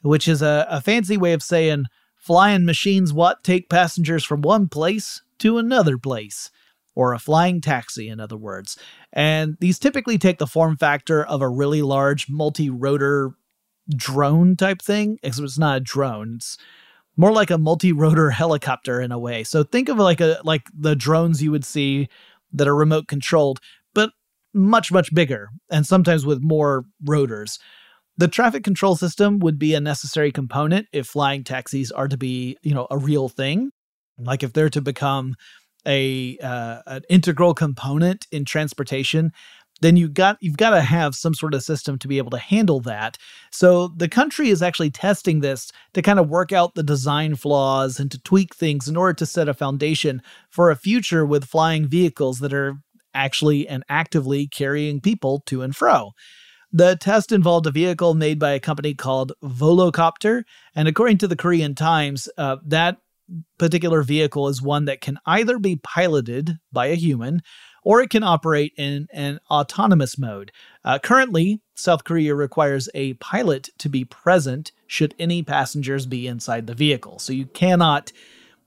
which 0.02 0.30
is 0.30 0.42
a, 0.42 0.66
a 0.70 0.80
fancy 0.80 1.18
way 1.18 1.34
of 1.34 1.44
saying 1.44 1.86
flying 2.22 2.66
machines 2.66 3.12
what 3.12 3.44
take 3.44 3.70
passengers 3.70 4.24
from 4.24 4.42
one 4.42 4.70
place 4.70 5.22
to 5.40 5.58
another 5.58 5.98
place 5.98 6.52
or 6.94 7.14
a 7.14 7.20
flying 7.20 7.60
taxi, 7.60 8.08
in 8.08 8.20
other 8.20 8.38
words. 8.38 8.78
And 9.12 9.58
these 9.60 9.80
typically 9.80 10.18
take 10.18 10.38
the 10.38 10.48
form 10.48 10.78
factor 10.78 11.24
of 11.26 11.42
a 11.42 11.50
really 11.50 11.82
large 11.82 12.30
multi 12.30 12.70
rotor 12.70 13.32
drone 13.90 14.56
type 14.56 14.82
thing, 14.82 15.18
except 15.24 15.46
it's 15.46 15.58
not 15.58 15.78
a 15.78 15.82
drone. 15.82 16.36
It's 16.36 16.58
more 17.18 17.32
like 17.32 17.50
a 17.50 17.58
multi 17.58 17.92
rotor 17.92 18.30
helicopter 18.42 19.02
in 19.02 19.12
a 19.12 19.20
way. 19.20 19.44
So 19.44 19.64
think 19.64 19.90
of 19.90 19.98
like 19.98 20.22
a 20.22 20.40
like 20.44 20.68
the 20.74 20.96
drones 20.96 21.42
you 21.42 21.52
would 21.52 21.66
see 21.66 22.08
that 22.54 22.68
are 22.68 22.76
remote 22.76 23.08
controlled, 23.08 23.60
but 23.96 24.12
much, 24.54 24.92
much 24.92 25.14
bigger 25.14 25.50
and 25.72 25.88
sometimes 25.88 26.26
with 26.26 26.42
more 26.42 26.86
rotors. 27.04 27.58
The 28.18 28.28
traffic 28.28 28.64
control 28.64 28.96
system 28.96 29.40
would 29.40 29.58
be 29.58 29.74
a 29.74 29.80
necessary 29.80 30.32
component 30.32 30.88
if 30.92 31.08
flying 31.08 31.44
taxis 31.44 31.92
are 31.92 32.08
to 32.08 32.18
be, 32.18 32.58
you 32.62 32.74
know, 32.74 32.88
a 32.92 32.98
real 32.98 33.30
thing. 33.30 33.72
Like 34.18 34.44
if 34.44 34.54
they're 34.54 34.70
to 34.70 34.82
become 34.82 35.36
a 35.88 36.38
uh, 36.44 36.82
an 36.86 37.02
integral 37.10 37.54
component 37.54 38.28
in 38.32 38.46
transportation, 38.46 39.32
then 39.82 39.98
you 39.98 40.08
got 40.08 40.38
you've 40.40 40.58
got 40.58 40.72
to 40.72 40.82
have 40.82 41.16
some 41.16 41.34
sort 41.34 41.54
of 41.54 41.64
system 41.64 41.98
to 42.00 42.08
be 42.08 42.18
able 42.18 42.30
to 42.32 42.38
handle 42.38 42.80
that. 42.82 43.18
So 43.52 43.88
the 43.88 44.08
country 44.08 44.50
is 44.50 44.62
actually 44.62 44.92
testing 44.92 45.40
this 45.42 45.72
to 45.94 46.02
kind 46.02 46.20
of 46.20 46.30
work 46.30 46.52
out 46.52 46.76
the 46.76 46.84
design 46.84 47.36
flaws 47.36 48.00
and 48.00 48.12
to 48.12 48.22
tweak 48.22 48.56
things 48.56 48.88
in 48.88 48.96
order 48.96 49.14
to 49.14 49.26
set 49.26 49.50
a 49.50 49.54
foundation 49.54 50.22
for 50.50 50.70
a 50.70 50.76
future 50.76 51.26
with 51.26 51.46
flying 51.46 51.88
vehicles 51.88 52.40
that 52.40 52.54
are 52.54 52.76
actually 53.14 53.68
and 53.68 53.84
actively 53.90 54.48
carrying 54.48 55.02
people 55.02 55.42
to 55.48 55.62
and 55.62 55.76
fro. 55.76 56.12
The 56.74 56.96
test 56.96 57.32
involved 57.32 57.68
a 57.68 57.72
vehicle 57.72 58.14
made 58.14 58.40
by 58.40 58.52
a 58.52 58.60
company 58.60 58.94
called 58.94 59.34
Volocopter, 59.44 60.44
and 60.74 60.88
according 60.88 61.18
to 61.20 61.28
the 61.28 61.36
Korean 61.36 61.76
Times, 61.76 62.30
uh, 62.38 62.58
that 62.66 62.98
particular 63.58 64.04
vehicle 64.04 64.48
is 64.48 64.62
one 64.62 64.86
that 64.86 65.02
can 65.02 65.20
either 65.26 65.60
be 65.60 65.78
piloted 65.78 66.60
by 66.72 66.88
a 66.88 66.96
human 66.96 67.42
or 67.84 68.02
it 68.02 68.10
can 68.10 68.24
operate 68.24 68.74
in 68.78 69.08
an 69.12 69.40
autonomous 69.50 70.18
mode. 70.18 70.52
Uh, 70.84 71.00
currently, 71.00 71.62
South 71.76 72.04
Korea 72.04 72.36
requires 72.36 72.90
a 72.94 73.14
pilot 73.16 73.70
to 73.80 73.90
be 73.90 74.06
present 74.06 74.72
should 74.86 75.16
any 75.18 75.42
passengers 75.42 76.06
be 76.06 76.28
inside 76.28 76.68
the 76.68 76.76
vehicle. 76.76 77.20
So 77.20 77.34
you 77.34 77.48
cannot 77.48 78.12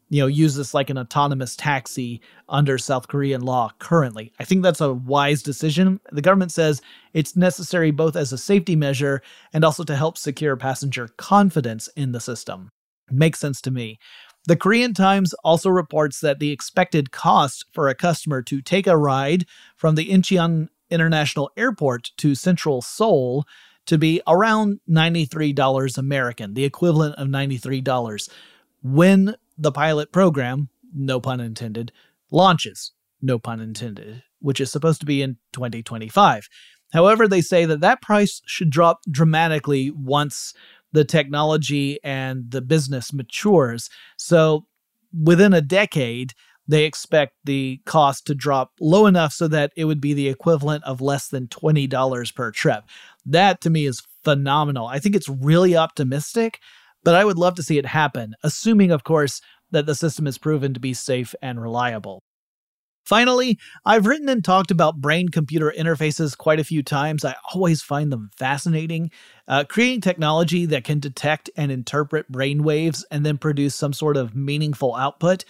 you 0.09 0.21
know 0.21 0.27
use 0.27 0.55
this 0.55 0.75
like 0.75 0.91
an 0.91 0.99
autonomous 0.99 1.57
taxi 1.57 2.21
under 2.49 2.79
South 2.79 3.09
Korean 3.09 3.43
law 3.43 3.71
currently. 3.79 4.33
I 4.39 4.45
think 4.45 4.63
that's 4.63 4.81
a 4.81 4.93
wise 4.93 5.43
decision. 5.43 6.01
The 6.13 6.23
government 6.23 6.53
says 6.53 6.83
it's 7.13 7.37
necessary 7.37 7.91
both 7.91 8.17
as 8.17 8.33
a 8.33 8.39
safety 8.39 8.77
measure 8.77 9.23
and 9.53 9.65
also 9.65 9.85
to 9.85 9.97
help 9.97 10.19
secure 10.19 10.57
passenger 10.57 11.09
confidence 11.17 11.89
in 11.97 12.13
the 12.13 12.21
system. 12.21 12.71
Makes 13.11 13.41
sense 13.41 13.61
to 13.63 13.71
me. 13.71 13.99
The 14.47 14.57
Korean 14.57 14.93
Times 14.93 15.33
also 15.43 15.71
reports 15.71 16.21
that 16.21 16.39
the 16.39 16.51
expected 16.51 17.11
cost 17.11 17.65
for 17.73 17.89
a 17.89 17.95
customer 17.95 18.43
to 18.43 18.61
take 18.61 18.87
a 18.87 18.97
ride 18.97 19.47
from 19.75 19.95
the 19.95 20.11
Incheon 20.11 20.69
International 20.91 21.51
Airport 21.57 22.11
to 22.19 22.35
Central 22.35 22.83
Seoul 22.83 23.47
to 23.87 23.99
be 23.99 24.21
around 24.27 24.81
$93 24.89 25.99
American, 25.99 26.55
the 26.55 26.65
equivalent 26.65 27.17
of 27.17 27.29
$93 27.29 28.29
when 28.83 29.35
the 29.57 29.73
pilot 29.73 30.13
program, 30.13 30.69
no 30.95 31.21
pun 31.21 31.41
intended, 31.41 31.93
launches, 32.31 32.93
no 33.23 33.39
pun 33.39 33.61
intended, 33.61 34.23
which 34.41 34.61
is 34.61 34.71
supposed 34.71 35.01
to 35.01 35.07
be 35.07 35.23
in 35.23 35.37
2025. 35.53 36.49
However, 36.93 37.27
they 37.27 37.41
say 37.41 37.65
that 37.65 37.81
that 37.81 38.03
price 38.03 38.41
should 38.47 38.71
drop 38.71 39.01
dramatically 39.11 39.91
once 39.91 40.55
the 40.93 41.05
technology 41.05 41.99
and 42.05 42.51
the 42.51 42.61
business 42.61 43.13
matures. 43.13 43.91
So 44.17 44.67
within 45.13 45.53
a 45.53 45.61
decade, 45.61 46.35
they 46.67 46.85
expect 46.85 47.35
the 47.45 47.81
cost 47.85 48.27
to 48.27 48.35
drop 48.35 48.73
low 48.81 49.07
enough 49.07 49.33
so 49.33 49.49
that 49.49 49.73
it 49.77 49.85
would 49.85 50.01
be 50.01 50.15
the 50.15 50.29
equivalent 50.29 50.85
of 50.85 51.01
less 51.01 51.29
than 51.29 51.49
$20 51.49 52.35
per 52.35 52.51
trip. 52.51 52.85
That 53.27 53.61
to 53.63 53.71
me 53.71 53.87
is 53.87 54.07
phenomenal. 54.23 54.87
I 54.87 54.99
think 54.99 55.15
it's 55.15 55.29
really 55.29 55.77
optimistic, 55.77 56.61
but 57.05 57.15
I 57.15 57.25
would 57.25 57.39
love 57.39 57.55
to 57.57 57.63
see 57.63 57.79
it 57.79 57.87
happen, 57.87 58.35
assuming, 58.43 58.91
of 58.91 59.05
course, 59.05 59.41
that 59.71 59.87
the 59.87 59.95
system 59.95 60.27
is 60.27 60.39
proven 60.39 60.75
to 60.75 60.81
be 60.81 60.95
safe 60.95 61.35
and 61.43 61.61
reliable. 61.61 62.23
Finally, 63.05 63.59
I've 63.85 64.07
written 64.07 64.31
and 64.31 64.43
talked 64.43 64.71
about 64.71 65.01
brain 65.01 65.29
computer 65.29 65.73
interfaces 65.77 66.37
quite 66.37 66.59
a 66.59 66.65
few 66.65 66.83
times. 66.83 67.25
I 67.25 67.35
always 67.53 67.83
find 67.83 68.11
them 68.11 68.31
fascinating. 68.37 69.11
Uh, 69.47 69.65
creating 69.69 70.01
technology 70.01 70.65
that 70.67 70.85
can 70.85 71.01
detect 71.01 71.51
and 71.57 71.71
interpret 71.71 72.33
brain 72.33 72.63
waves 72.63 73.05
and 73.11 73.25
then 73.25 73.37
produce 73.37 73.75
some 73.75 73.93
sort 73.93 74.17
of 74.17 74.35
meaningful 74.35 74.95
output 74.95 75.45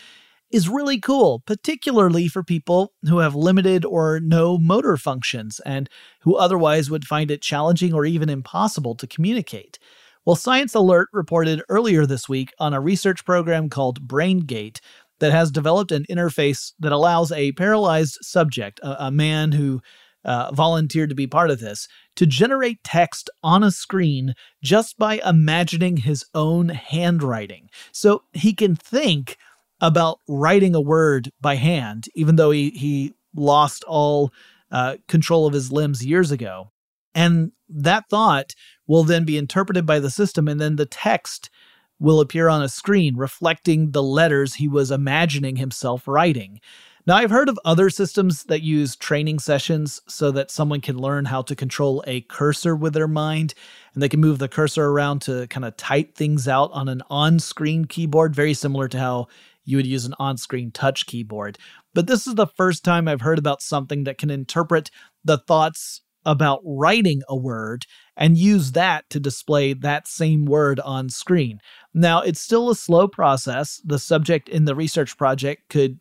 is 0.51 0.69
really 0.69 0.99
cool, 0.99 1.43
particularly 1.47 2.29
for 2.29 2.43
people 2.43 2.93
who 3.09 3.19
have 3.19 3.35
limited 3.35 3.85
or 3.85 4.21
no 4.21 4.59
motor 4.59 4.97
functions 4.97 5.61
and 5.64 5.88
who 6.21 6.37
otherwise 6.37 6.90
would 6.90 7.05
find 7.05 7.31
it 7.31 7.43
challenging 7.43 7.93
or 7.93 8.05
even 8.05 8.29
impossible 8.29 8.95
to 8.97 9.07
communicate. 9.07 9.79
Well, 10.26 10.37
Science 10.37 10.74
Alert 10.74 11.08
reported 11.12 11.62
earlier 11.68 12.06
this 12.06 12.30
week 12.30 12.54
on 12.58 12.72
a 12.72 12.80
research 12.80 13.26
program 13.26 13.68
called 13.68 14.08
BrainGate 14.08 14.80
that 15.20 15.32
has 15.32 15.50
developed 15.50 15.92
an 15.92 16.06
interface 16.10 16.72
that 16.78 16.92
allows 16.92 17.30
a 17.30 17.52
paralyzed 17.52 18.18
subject, 18.22 18.80
a, 18.82 19.08
a 19.08 19.10
man 19.10 19.52
who 19.52 19.82
uh, 20.24 20.50
volunteered 20.52 21.10
to 21.10 21.14
be 21.14 21.26
part 21.26 21.50
of 21.50 21.60
this, 21.60 21.87
to 22.16 22.24
generate 22.24 22.82
text 22.82 23.28
on 23.42 23.62
a 23.62 23.70
screen 23.70 24.32
just 24.62 24.96
by 24.96 25.20
imagining 25.26 25.98
his 25.98 26.24
own 26.32 26.70
handwriting. 26.70 27.68
So 27.92 28.22
he 28.32 28.54
can 28.54 28.76
think 28.76 29.37
about 29.82 30.20
writing 30.26 30.74
a 30.74 30.80
word 30.80 31.30
by 31.38 31.56
hand, 31.56 32.08
even 32.14 32.37
though 32.37 32.50
he, 32.50 32.70
he 32.70 33.12
lost 33.37 33.84
all 33.84 34.32
uh, 34.70 34.96
control 35.06 35.46
of 35.46 35.52
his 35.52 35.70
limbs 35.70 36.02
years 36.02 36.30
ago. 36.30 36.70
And 37.14 37.53
that 37.68 38.09
thought 38.11 38.55
will 38.87 39.05
then 39.05 39.24
be 39.24 39.38
interpreted 39.38 39.87
by 39.87 39.98
the 39.98 40.11
system, 40.11 40.48
and 40.48 40.61
then 40.61 40.77
the 40.77 40.87
text 40.87 41.50
will 41.98 42.20
appear 42.20 42.48
on 42.48 42.62
a 42.62 42.68
screen 42.68 43.16
reflecting 43.16 43.92
the 43.92 44.03
letters 44.03 44.55
he 44.55 44.68
was 44.68 44.90
imagining 44.90 45.57
himself 45.57 46.07
writing. 46.09 46.61
Now, 47.07 47.16
I've 47.16 47.31
heard 47.31 47.50
of 47.50 47.61
other 47.66 47.90
systems 47.90 48.44
that 48.44 48.62
use 48.62 48.96
training 48.96 49.38
sessions 49.38 50.00
so 50.09 50.31
that 50.31 50.50
someone 50.50 50.81
can 50.81 50.96
learn 50.96 51.27
how 51.27 51.42
to 51.42 51.55
control 51.55 52.03
a 52.07 52.22
cursor 52.22 52.74
with 52.74 52.94
their 52.94 53.09
mind, 53.09 53.53
and 53.92 54.03
they 54.03 54.09
can 54.09 54.20
move 54.20 54.38
the 54.38 54.48
cursor 54.48 54.87
around 54.87 55.20
to 55.22 55.46
kind 55.48 55.66
of 55.66 55.77
type 55.77 56.14
things 56.14 56.48
out 56.48 56.70
on 56.72 56.88
an 56.88 57.03
on 57.11 57.38
screen 57.38 57.85
keyboard, 57.85 58.35
very 58.35 58.55
similar 58.55 58.88
to 58.88 58.98
how 58.98 59.27
you 59.64 59.77
would 59.77 59.87
use 59.87 60.07
an 60.07 60.14
on 60.18 60.38
screen 60.38 60.70
touch 60.70 61.05
keyboard. 61.05 61.59
But 61.92 62.07
this 62.07 62.27
is 62.27 62.37
the 62.37 62.46
first 62.46 62.85
time 62.85 63.07
I've 63.07 63.20
heard 63.20 63.38
about 63.38 63.61
something 63.61 64.05
that 64.05 64.18
can 64.18 64.31
interpret 64.31 64.90
the 65.24 65.38
thoughts 65.38 66.00
about 66.24 66.60
writing 66.64 67.22
a 67.28 67.37
word 67.37 67.84
and 68.16 68.38
use 68.38 68.72
that 68.72 69.08
to 69.10 69.20
display 69.20 69.72
that 69.72 70.06
same 70.08 70.44
word 70.44 70.80
on 70.80 71.08
screen. 71.08 71.58
Now, 71.92 72.20
it's 72.20 72.40
still 72.40 72.70
a 72.70 72.74
slow 72.74 73.08
process. 73.08 73.80
The 73.84 73.98
subject 73.98 74.48
in 74.48 74.64
the 74.64 74.74
research 74.74 75.16
project 75.16 75.68
could 75.68 76.00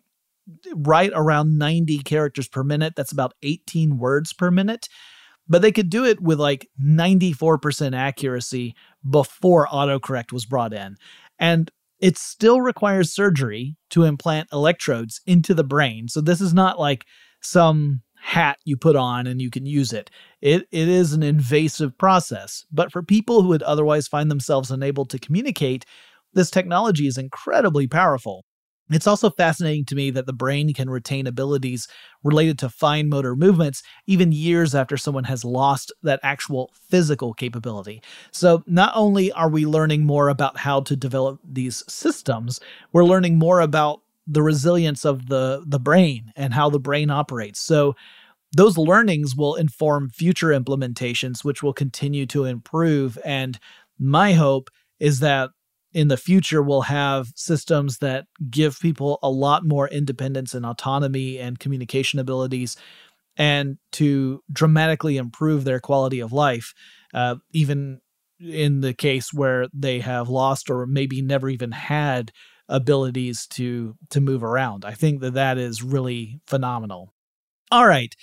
write 0.75 1.12
around 1.13 1.57
90 1.57 1.99
characters 1.99 2.47
per 2.47 2.63
minute. 2.63 2.93
That's 2.95 3.12
about 3.12 3.33
18 3.43 3.97
words 3.97 4.33
per 4.33 4.51
minute. 4.51 4.88
But 5.47 5.62
they 5.62 5.71
could 5.71 5.89
do 5.89 6.05
it 6.05 6.21
with 6.21 6.39
like 6.39 6.69
94% 6.81 7.95
accuracy 7.95 8.75
before 9.09 9.67
autocorrect 9.67 10.31
was 10.31 10.45
brought 10.45 10.73
in. 10.73 10.95
And 11.38 11.69
it 11.99 12.17
still 12.17 12.62
requires 12.62 13.13
surgery 13.13 13.77
to 13.89 14.03
implant 14.03 14.49
electrodes 14.51 15.21
into 15.25 15.53
the 15.53 15.63
brain. 15.63 16.07
So 16.07 16.21
this 16.21 16.41
is 16.41 16.53
not 16.53 16.79
like 16.79 17.05
some 17.41 18.01
hat 18.23 18.57
you 18.63 18.77
put 18.77 18.95
on 18.95 19.27
and 19.27 19.41
you 19.41 19.49
can 19.49 19.65
use 19.65 19.91
it. 19.91 20.09
It 20.41 20.65
it 20.71 20.88
is 20.88 21.12
an 21.12 21.23
invasive 21.23 21.97
process, 21.97 22.65
but 22.71 22.89
for 22.89 23.03
people 23.03 23.41
who 23.41 23.49
would 23.49 23.63
otherwise 23.63 24.07
find 24.07 24.31
themselves 24.31 24.71
unable 24.71 25.05
to 25.07 25.19
communicate, 25.19 25.86
this 26.33 26.49
technology 26.49 27.05
is 27.05 27.17
incredibly 27.17 27.86
powerful. 27.86 28.45
It's 28.89 29.07
also 29.07 29.29
fascinating 29.29 29.86
to 29.86 29.95
me 29.95 30.09
that 30.12 30.25
the 30.25 30.33
brain 30.33 30.73
can 30.73 30.89
retain 30.89 31.27
abilities 31.27 31.88
related 32.23 32.57
to 32.59 32.69
fine 32.69 33.09
motor 33.09 33.36
movements 33.36 33.83
even 34.07 34.31
years 34.31 34.73
after 34.73 34.95
someone 34.95 35.25
has 35.25 35.43
lost 35.43 35.91
that 36.03 36.21
actual 36.23 36.71
physical 36.89 37.33
capability. 37.33 38.01
So, 38.31 38.63
not 38.67 38.93
only 38.95 39.33
are 39.33 39.49
we 39.49 39.65
learning 39.65 40.05
more 40.05 40.29
about 40.29 40.57
how 40.57 40.79
to 40.81 40.95
develop 40.95 41.41
these 41.43 41.83
systems, 41.89 42.62
we're 42.93 43.05
learning 43.05 43.38
more 43.38 43.59
about 43.59 44.01
the 44.27 44.41
resilience 44.41 45.05
of 45.05 45.27
the 45.27 45.63
the 45.65 45.79
brain 45.79 46.31
and 46.36 46.53
how 46.53 46.69
the 46.69 46.79
brain 46.79 47.09
operates. 47.09 47.59
So 47.59 47.95
those 48.55 48.77
learnings 48.77 49.36
will 49.36 49.55
inform 49.55 50.09
future 50.09 50.49
implementations 50.49 51.43
which 51.43 51.63
will 51.63 51.73
continue 51.73 52.25
to 52.27 52.45
improve 52.45 53.17
and 53.25 53.59
my 53.99 54.33
hope 54.33 54.69
is 54.99 55.19
that 55.19 55.49
in 55.93 56.07
the 56.07 56.17
future 56.17 56.62
we'll 56.62 56.81
have 56.81 57.27
systems 57.36 57.99
that 57.99 58.25
give 58.49 58.79
people 58.79 59.19
a 59.23 59.29
lot 59.29 59.65
more 59.65 59.88
independence 59.89 60.53
and 60.53 60.65
autonomy 60.65 61.39
and 61.39 61.59
communication 61.59 62.19
abilities 62.19 62.77
and 63.38 63.77
to 63.91 64.43
dramatically 64.51 65.17
improve 65.17 65.63
their 65.63 65.79
quality 65.79 66.19
of 66.19 66.31
life 66.31 66.73
uh, 67.13 67.36
even 67.51 67.99
in 68.39 68.81
the 68.81 68.93
case 68.93 69.33
where 69.33 69.67
they 69.73 69.99
have 69.99 70.29
lost 70.29 70.69
or 70.69 70.86
maybe 70.86 71.21
never 71.21 71.49
even 71.49 71.71
had 71.71 72.31
abilities 72.69 73.47
to 73.47 73.95
to 74.10 74.21
move 74.21 74.43
around. 74.43 74.86
I 74.86 74.93
think 74.93 75.21
that 75.21 75.34
that 75.34 75.58
is 75.58 75.84
really 75.84 76.39
phenomenal. 76.47 77.13
All 77.71 77.88
right. 77.88 78.15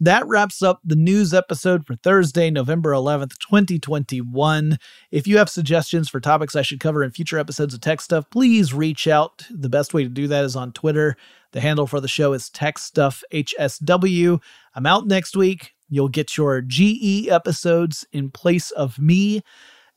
That 0.00 0.26
wraps 0.28 0.62
up 0.62 0.80
the 0.84 0.94
news 0.94 1.34
episode 1.34 1.84
for 1.84 1.96
Thursday, 1.96 2.50
November 2.50 2.92
11th, 2.92 3.36
2021. 3.38 4.78
If 5.10 5.26
you 5.26 5.38
have 5.38 5.50
suggestions 5.50 6.08
for 6.08 6.20
topics 6.20 6.54
I 6.54 6.62
should 6.62 6.78
cover 6.78 7.02
in 7.02 7.10
future 7.10 7.36
episodes 7.38 7.74
of 7.74 7.80
Tech 7.80 8.00
Stuff, 8.00 8.30
please 8.30 8.72
reach 8.72 9.08
out. 9.08 9.44
The 9.50 9.68
best 9.68 9.94
way 9.94 10.04
to 10.04 10.08
do 10.08 10.28
that 10.28 10.44
is 10.44 10.54
on 10.54 10.70
Twitter. 10.70 11.16
The 11.50 11.60
handle 11.60 11.88
for 11.88 12.00
the 12.00 12.06
show 12.06 12.32
is 12.32 12.48
Tech 12.48 12.76
TechStuffHSW. 12.76 14.40
I'm 14.76 14.86
out 14.86 15.08
next 15.08 15.36
week. 15.36 15.72
You'll 15.88 16.08
get 16.08 16.36
your 16.36 16.60
GE 16.60 17.26
episodes 17.28 18.06
in 18.12 18.30
place 18.30 18.70
of 18.70 19.00
me. 19.00 19.42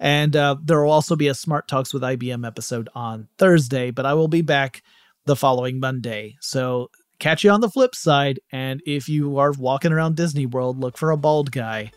And 0.02 0.36
uh, 0.36 0.56
there 0.64 0.84
will 0.84 0.92
also 0.92 1.16
be 1.16 1.28
a 1.28 1.36
Smart 1.36 1.68
Talks 1.68 1.94
with 1.94 2.02
IBM 2.02 2.46
episode 2.46 2.90
on 2.96 3.28
Thursday, 3.38 3.92
but 3.92 4.06
I 4.06 4.16
will 4.16 4.28
be 4.28 4.42
back 4.42 4.82
the 5.26 5.36
following 5.36 5.80
Monday. 5.80 6.38
So 6.42 6.90
catch 7.20 7.44
you 7.44 7.52
on 7.52 7.62
the 7.62 7.70
flip 7.70 7.94
side. 7.94 8.40
And 8.52 8.82
if 8.88 9.08
you 9.08 9.38
are 9.38 9.52
walking 9.52 9.92
around 9.94 10.16
Disney 10.16 10.48
World, 10.48 10.80
look 10.80 10.98
for 10.98 11.12
a 11.12 11.18
bald 11.18 11.52
guy 11.52 11.92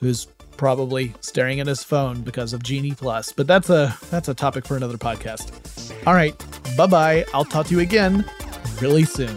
who's 0.00 0.26
probably 0.56 1.12
staring 1.20 1.60
at 1.60 1.66
his 1.66 1.84
phone 1.84 2.22
because 2.22 2.54
of 2.54 2.62
Genie 2.62 2.94
Plus. 2.94 3.32
But 3.32 3.46
that's 3.46 3.68
a 3.68 3.96
that's 4.10 4.28
a 4.28 4.34
topic 4.34 4.66
for 4.66 4.78
another 4.78 4.96
podcast. 4.96 5.92
All 6.06 6.14
right, 6.14 6.34
bye 6.74 6.86
bye. 6.86 7.26
I'll 7.34 7.44
talk 7.44 7.66
to 7.66 7.74
you 7.74 7.80
again 7.80 8.24
really 8.80 9.04
soon. 9.04 9.36